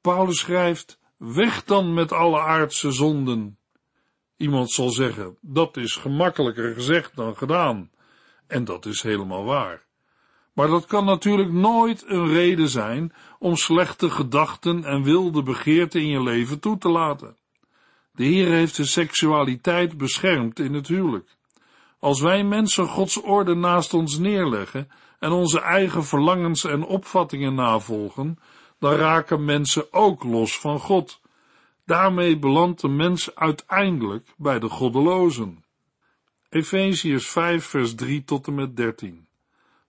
Paulus 0.00 0.38
schrijft, 0.38 0.98
weg 1.16 1.64
dan 1.64 1.94
met 1.94 2.12
alle 2.12 2.40
aardse 2.40 2.92
zonden. 2.92 3.56
Iemand 4.42 4.70
zal 4.70 4.90
zeggen, 4.90 5.36
dat 5.40 5.76
is 5.76 5.96
gemakkelijker 5.96 6.74
gezegd 6.74 7.16
dan 7.16 7.36
gedaan. 7.36 7.90
En 8.46 8.64
dat 8.64 8.86
is 8.86 9.02
helemaal 9.02 9.44
waar. 9.44 9.84
Maar 10.52 10.68
dat 10.68 10.86
kan 10.86 11.04
natuurlijk 11.04 11.52
nooit 11.52 12.04
een 12.06 12.28
reden 12.28 12.68
zijn 12.68 13.12
om 13.38 13.56
slechte 13.56 14.10
gedachten 14.10 14.84
en 14.84 15.02
wilde 15.02 15.42
begeerten 15.42 16.00
in 16.00 16.06
je 16.06 16.22
leven 16.22 16.60
toe 16.60 16.78
te 16.78 16.88
laten. 16.88 17.36
De 18.12 18.24
Heer 18.24 18.48
heeft 18.48 18.76
de 18.76 18.84
seksualiteit 18.84 19.96
beschermd 19.96 20.58
in 20.58 20.74
het 20.74 20.88
huwelijk. 20.88 21.36
Als 21.98 22.20
wij 22.20 22.44
mensen 22.44 22.86
Gods 22.86 23.20
orde 23.20 23.54
naast 23.54 23.94
ons 23.94 24.18
neerleggen 24.18 24.88
en 25.18 25.30
onze 25.30 25.60
eigen 25.60 26.04
verlangens 26.04 26.64
en 26.64 26.84
opvattingen 26.84 27.54
navolgen, 27.54 28.38
dan 28.78 28.94
raken 28.94 29.44
mensen 29.44 29.92
ook 29.92 30.24
los 30.24 30.58
van 30.58 30.78
God. 30.78 31.20
Daarmee 31.84 32.38
belandt 32.38 32.80
de 32.80 32.88
mens 32.88 33.34
uiteindelijk 33.34 34.34
bij 34.36 34.58
de 34.58 34.68
goddelozen. 34.68 35.64
Efeziërs 36.48 37.28
5 37.28 37.64
vers 37.64 37.94
3 37.94 38.24
tot 38.24 38.46
en 38.46 38.54
met 38.54 38.76
13 38.76 39.26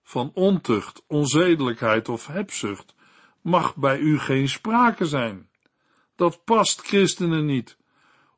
van 0.04 0.30
ontucht, 0.34 1.04
onzedelijkheid 1.06 2.08
of 2.08 2.26
hebzucht 2.26 2.94
mag 3.40 3.76
bij 3.76 3.98
u 3.98 4.18
geen 4.18 4.48
sprake 4.48 5.06
zijn. 5.06 5.48
Dat 6.16 6.44
past 6.44 6.80
christenen 6.80 7.46
niet, 7.46 7.78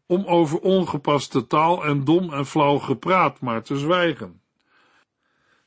om 0.07 0.25
over 0.25 0.59
ongepaste 0.59 1.47
taal 1.47 1.85
en 1.85 2.05
dom 2.05 2.33
en 2.33 2.47
flauw 2.47 2.79
gepraat 2.79 3.40
maar 3.40 3.62
te 3.62 3.79
zwijgen. 3.79 4.40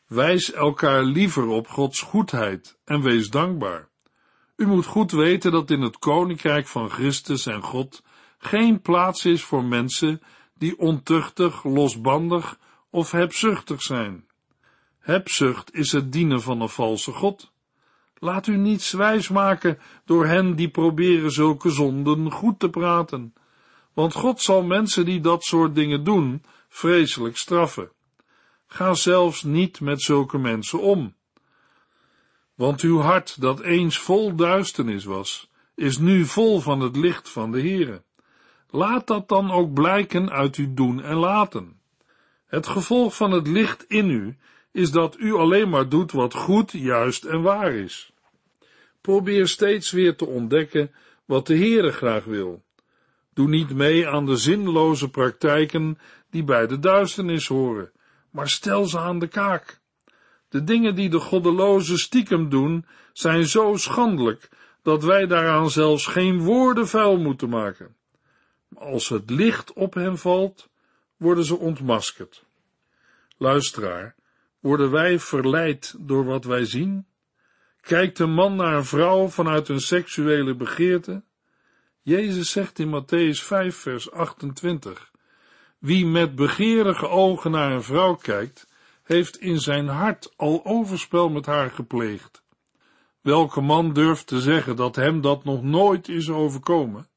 Wijs 0.07 0.51
elkaar 0.51 1.03
liever 1.03 1.47
op 1.47 1.67
Gods 1.67 2.01
goedheid 2.01 2.79
en 2.85 3.01
wees 3.01 3.29
dankbaar. 3.29 3.89
U 4.59 4.67
moet 4.67 4.85
goed 4.85 5.11
weten 5.11 5.51
dat 5.51 5.71
in 5.71 5.81
het 5.81 5.99
koninkrijk 5.99 6.67
van 6.67 6.89
Christus 6.89 7.45
en 7.45 7.61
God 7.61 8.03
geen 8.37 8.81
plaats 8.81 9.25
is 9.25 9.43
voor 9.43 9.63
mensen 9.63 10.21
die 10.57 10.79
ontuchtig, 10.79 11.63
losbandig 11.63 12.59
of 12.89 13.11
hebzuchtig 13.11 13.81
zijn. 13.81 14.25
Hebzucht 14.99 15.73
is 15.73 15.91
het 15.91 16.11
dienen 16.11 16.41
van 16.41 16.61
een 16.61 16.69
valse 16.69 17.11
God. 17.11 17.51
Laat 18.17 18.47
u 18.47 18.57
niets 18.57 18.91
wijs 18.91 19.29
maken 19.29 19.79
door 20.05 20.25
hen 20.25 20.55
die 20.55 20.69
proberen 20.69 21.31
zulke 21.31 21.69
zonden 21.69 22.31
goed 22.31 22.59
te 22.59 22.69
praten, 22.69 23.33
want 23.93 24.13
God 24.13 24.41
zal 24.41 24.63
mensen 24.63 25.05
die 25.05 25.19
dat 25.19 25.43
soort 25.43 25.75
dingen 25.75 26.03
doen 26.03 26.43
vreselijk 26.69 27.37
straffen. 27.37 27.91
Ga 28.67 28.93
zelfs 28.93 29.43
niet 29.43 29.81
met 29.81 30.01
zulke 30.01 30.37
mensen 30.37 30.81
om. 30.81 31.17
Want 32.59 32.81
uw 32.81 32.99
hart, 32.99 33.41
dat 33.41 33.59
eens 33.61 33.99
vol 33.99 34.35
duisternis 34.35 35.05
was, 35.05 35.49
is 35.75 35.97
nu 35.97 36.25
vol 36.25 36.59
van 36.59 36.79
het 36.79 36.95
licht 36.95 37.29
van 37.29 37.51
de 37.51 37.59
Heere. 37.59 38.03
Laat 38.69 39.07
dat 39.07 39.27
dan 39.27 39.51
ook 39.51 39.73
blijken 39.73 40.29
uit 40.29 40.55
uw 40.55 40.73
doen 40.73 41.03
en 41.03 41.15
laten. 41.15 41.79
Het 42.45 42.67
gevolg 42.67 43.15
van 43.15 43.31
het 43.31 43.47
licht 43.47 43.83
in 43.87 44.09
u 44.09 44.37
is 44.71 44.91
dat 44.91 45.19
u 45.19 45.33
alleen 45.33 45.69
maar 45.69 45.89
doet 45.89 46.11
wat 46.11 46.33
goed, 46.33 46.71
juist 46.71 47.25
en 47.25 47.41
waar 47.41 47.73
is. 47.73 48.13
Probeer 49.01 49.47
steeds 49.47 49.91
weer 49.91 50.15
te 50.15 50.25
ontdekken 50.25 50.91
wat 51.25 51.47
de 51.47 51.57
Heere 51.57 51.91
graag 51.91 52.23
wil. 52.23 52.63
Doe 53.33 53.47
niet 53.47 53.73
mee 53.73 54.07
aan 54.07 54.25
de 54.25 54.37
zinloze 54.37 55.09
praktijken 55.09 55.97
die 56.29 56.43
bij 56.43 56.67
de 56.67 56.79
duisternis 56.79 57.47
horen, 57.47 57.91
maar 58.31 58.49
stel 58.49 58.85
ze 58.85 58.99
aan 58.99 59.19
de 59.19 59.27
kaak. 59.27 59.78
De 60.49 60.63
dingen 60.63 60.95
die 60.95 61.09
de 61.09 61.19
goddeloze 61.19 61.97
stiekem 61.97 62.49
doen, 62.49 62.85
zijn 63.13 63.45
zo 63.45 63.75
schandelijk 63.75 64.49
dat 64.81 65.03
wij 65.03 65.27
daaraan 65.27 65.69
zelfs 65.69 66.05
geen 66.05 66.39
woorden 66.39 66.87
vuil 66.87 67.17
moeten 67.17 67.49
maken. 67.49 67.95
Als 68.75 69.09
het 69.09 69.29
licht 69.29 69.73
op 69.73 69.93
hen 69.93 70.17
valt, 70.17 70.69
worden 71.17 71.43
ze 71.43 71.57
ontmaskerd. 71.57 72.45
Luisteraar, 73.37 74.15
worden 74.59 74.91
wij 74.91 75.19
verleid 75.19 75.95
door 75.99 76.25
wat 76.25 76.45
wij 76.45 76.65
zien? 76.65 77.07
Kijkt 77.81 78.19
een 78.19 78.33
man 78.33 78.55
naar 78.55 78.75
een 78.75 78.85
vrouw 78.85 79.27
vanuit 79.27 79.69
een 79.69 79.81
seksuele 79.81 80.55
begeerte? 80.55 81.23
Jezus 82.01 82.51
zegt 82.51 82.79
in 82.79 82.87
Matthäus 82.87 83.43
5, 83.43 83.75
vers 83.75 84.11
28: 84.11 85.11
Wie 85.77 86.05
met 86.05 86.35
begeerige 86.35 87.07
ogen 87.07 87.51
naar 87.51 87.71
een 87.71 87.83
vrouw 87.83 88.15
kijkt, 88.15 88.67
heeft 89.09 89.37
in 89.37 89.59
zijn 89.59 89.87
hart 89.87 90.33
al 90.35 90.65
overspel 90.65 91.29
met 91.29 91.45
haar 91.45 91.71
gepleegd. 91.71 92.43
Welke 93.21 93.61
man 93.61 93.93
durft 93.93 94.27
te 94.27 94.41
zeggen 94.41 94.75
dat 94.75 94.95
hem 94.95 95.21
dat 95.21 95.43
nog 95.43 95.63
nooit 95.63 96.07
is 96.07 96.29
overkomen? 96.29 97.07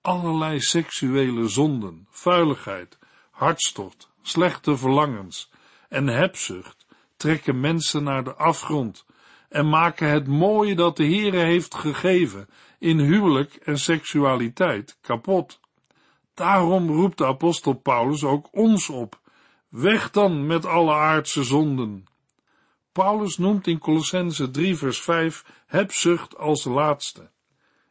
Allerlei 0.00 0.60
seksuele 0.60 1.48
zonden, 1.48 2.06
vuiligheid, 2.10 2.98
hartstocht, 3.30 4.10
slechte 4.22 4.76
verlangens 4.76 5.50
en 5.88 6.06
hebzucht 6.06 6.86
trekken 7.16 7.60
mensen 7.60 8.02
naar 8.02 8.24
de 8.24 8.34
afgrond 8.34 9.06
en 9.48 9.68
maken 9.68 10.10
het 10.10 10.26
mooie 10.26 10.74
dat 10.74 10.96
de 10.96 11.04
Heere 11.04 11.44
heeft 11.44 11.74
gegeven 11.74 12.48
in 12.78 12.98
huwelijk 12.98 13.54
en 13.54 13.78
seksualiteit 13.78 14.98
kapot. 15.00 15.60
Daarom 16.34 16.90
roept 16.90 17.18
de 17.18 17.26
apostel 17.26 17.72
Paulus 17.72 18.24
ook 18.24 18.48
ons 18.52 18.88
op. 18.88 19.19
Weg 19.70 20.10
dan 20.10 20.46
met 20.46 20.66
alle 20.66 20.92
aardse 20.92 21.42
zonden. 21.42 22.04
Paulus 22.92 23.38
noemt 23.38 23.66
in 23.66 23.78
Colossense 23.78 24.50
3 24.50 24.76
vers 24.76 25.00
5 25.00 25.44
hebzucht 25.66 26.36
als 26.36 26.64
laatste. 26.64 27.30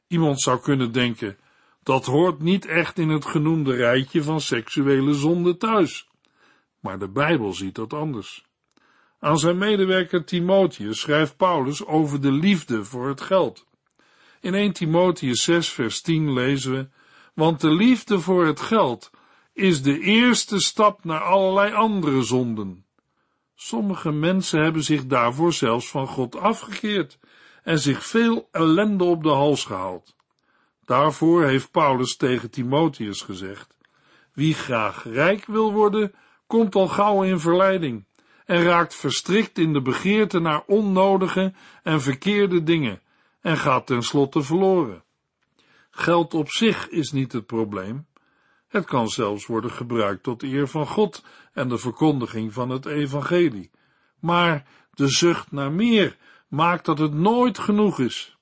Iemand 0.07 0.41
zou 0.41 0.59
kunnen 0.59 0.91
denken, 0.91 1.37
dat 1.83 2.05
hoort 2.05 2.39
niet 2.39 2.65
echt 2.65 2.97
in 2.97 3.09
het 3.09 3.25
genoemde 3.25 3.75
rijtje 3.75 4.23
van 4.23 4.41
seksuele 4.41 5.13
zonden 5.13 5.57
thuis. 5.57 6.09
Maar 6.79 6.99
de 6.99 7.09
Bijbel 7.09 7.53
ziet 7.53 7.75
dat 7.75 7.93
anders. 7.93 8.45
Aan 9.19 9.39
zijn 9.39 9.57
medewerker 9.57 10.25
Timotheus 10.25 10.99
schrijft 10.99 11.37
Paulus 11.37 11.85
over 11.85 12.21
de 12.21 12.31
liefde 12.31 12.83
voor 12.83 13.07
het 13.07 13.21
geld. 13.21 13.65
In 14.41 14.53
1 14.53 14.73
Timotheus 14.73 15.43
6 15.43 15.69
vers 15.69 16.01
10 16.01 16.33
lezen 16.33 16.71
we, 16.71 16.87
want 17.33 17.61
de 17.61 17.71
liefde 17.71 18.19
voor 18.19 18.45
het 18.45 18.59
geld 18.59 19.11
is 19.59 19.81
de 19.81 19.99
eerste 19.99 20.59
stap 20.59 21.03
naar 21.03 21.21
allerlei 21.21 21.73
andere 21.73 22.23
zonden. 22.23 22.85
Sommige 23.55 24.11
mensen 24.11 24.63
hebben 24.63 24.83
zich 24.83 25.05
daarvoor 25.05 25.53
zelfs 25.53 25.89
van 25.89 26.07
God 26.07 26.35
afgekeerd 26.35 27.19
en 27.63 27.79
zich 27.79 28.05
veel 28.05 28.47
ellende 28.51 29.03
op 29.03 29.23
de 29.23 29.29
hals 29.29 29.65
gehaald. 29.65 30.15
Daarvoor 30.85 31.43
heeft 31.43 31.71
Paulus 31.71 32.15
tegen 32.15 32.51
Timotheus 32.51 33.21
gezegd, 33.21 33.77
wie 34.33 34.53
graag 34.53 35.03
rijk 35.03 35.45
wil 35.45 35.73
worden, 35.73 36.13
komt 36.47 36.75
al 36.75 36.87
gauw 36.87 37.23
in 37.23 37.39
verleiding 37.39 38.05
en 38.45 38.63
raakt 38.63 38.95
verstrikt 38.95 39.57
in 39.57 39.73
de 39.73 39.81
begeerte 39.81 40.39
naar 40.39 40.63
onnodige 40.65 41.53
en 41.83 42.01
verkeerde 42.01 42.63
dingen 42.63 43.01
en 43.41 43.57
gaat 43.57 43.87
tenslotte 43.87 44.41
verloren. 44.41 45.03
Geld 45.89 46.33
op 46.33 46.49
zich 46.49 46.89
is 46.89 47.11
niet 47.11 47.31
het 47.31 47.45
probleem. 47.45 48.07
Het 48.69 48.85
kan 48.85 49.07
zelfs 49.07 49.45
worden 49.45 49.71
gebruikt 49.71 50.23
tot 50.23 50.43
eer 50.43 50.67
van 50.67 50.87
God 50.87 51.23
en 51.53 51.69
de 51.69 51.77
verkondiging 51.77 52.53
van 52.53 52.69
het 52.69 52.85
evangelie. 52.85 53.71
Maar 54.19 54.67
de 54.93 55.07
zucht 55.07 55.51
naar 55.51 55.71
meer 55.71 56.17
maakt 56.47 56.85
dat 56.85 56.99
het 56.99 57.13
nooit 57.13 57.59
genoeg 57.59 57.99
is. 57.99 58.37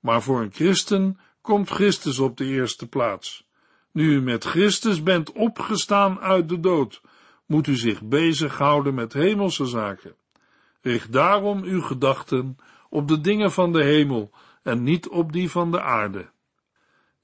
Maar 0.00 0.22
voor 0.22 0.40
een 0.40 0.52
christen 0.52 1.18
komt 1.40 1.70
Christus 1.70 2.18
op 2.18 2.36
de 2.36 2.44
eerste 2.44 2.88
plaats. 2.88 3.48
Nu 3.92 4.14
u 4.14 4.20
met 4.20 4.44
Christus 4.44 5.02
bent 5.02 5.32
opgestaan 5.32 6.20
uit 6.20 6.48
de 6.48 6.60
dood, 6.60 7.00
moet 7.46 7.66
u 7.66 7.76
zich 7.76 8.02
bezighouden 8.02 8.94
met 8.94 9.12
hemelse 9.12 9.66
zaken. 9.66 10.14
Richt 10.80 11.12
daarom 11.12 11.62
uw 11.62 11.80
gedachten 11.80 12.56
op 12.88 13.08
de 13.08 13.20
dingen 13.20 13.52
van 13.52 13.72
de 13.72 13.84
hemel 13.84 14.30
en 14.62 14.82
niet 14.82 15.08
op 15.08 15.32
die 15.32 15.50
van 15.50 15.70
de 15.70 15.80
aarde. 15.80 16.30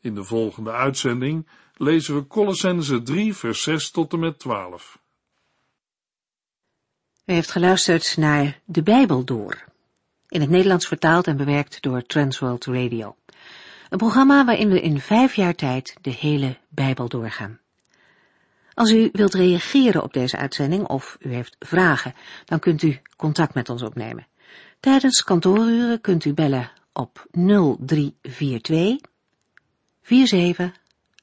In 0.00 0.14
de 0.14 0.24
volgende 0.24 0.70
uitzending 0.70 1.48
lezen 1.76 2.14
we 2.14 2.26
Colossense 2.26 3.02
3 3.02 3.34
vers 3.34 3.62
6 3.62 3.90
tot 3.90 4.12
en 4.12 4.18
met 4.18 4.38
12. 4.38 4.98
U 7.24 7.32
heeft 7.32 7.50
geluisterd 7.50 8.16
naar 8.16 8.60
De 8.64 8.82
Bijbel 8.82 9.24
Door, 9.24 9.64
in 10.28 10.40
het 10.40 10.50
Nederlands 10.50 10.86
vertaald 10.86 11.26
en 11.26 11.36
bewerkt 11.36 11.82
door 11.82 12.02
Transworld 12.02 12.64
Radio. 12.64 13.16
Een 13.88 13.98
programma 13.98 14.44
waarin 14.44 14.68
we 14.68 14.80
in 14.80 15.00
vijf 15.00 15.34
jaar 15.34 15.54
tijd 15.54 15.96
de 16.00 16.10
hele 16.10 16.58
Bijbel 16.68 17.08
doorgaan. 17.08 17.60
Als 18.74 18.90
u 18.90 19.08
wilt 19.12 19.34
reageren 19.34 20.02
op 20.02 20.12
deze 20.12 20.36
uitzending 20.36 20.86
of 20.86 21.16
u 21.20 21.32
heeft 21.32 21.56
vragen, 21.58 22.14
dan 22.44 22.58
kunt 22.58 22.82
u 22.82 23.00
contact 23.16 23.54
met 23.54 23.68
ons 23.68 23.82
opnemen. 23.82 24.26
Tijdens 24.80 25.24
kantooruren 25.24 26.00
kunt 26.00 26.24
u 26.24 26.34
bellen 26.34 26.70
op 26.92 27.26
0342 27.30 29.10
47 30.02 30.84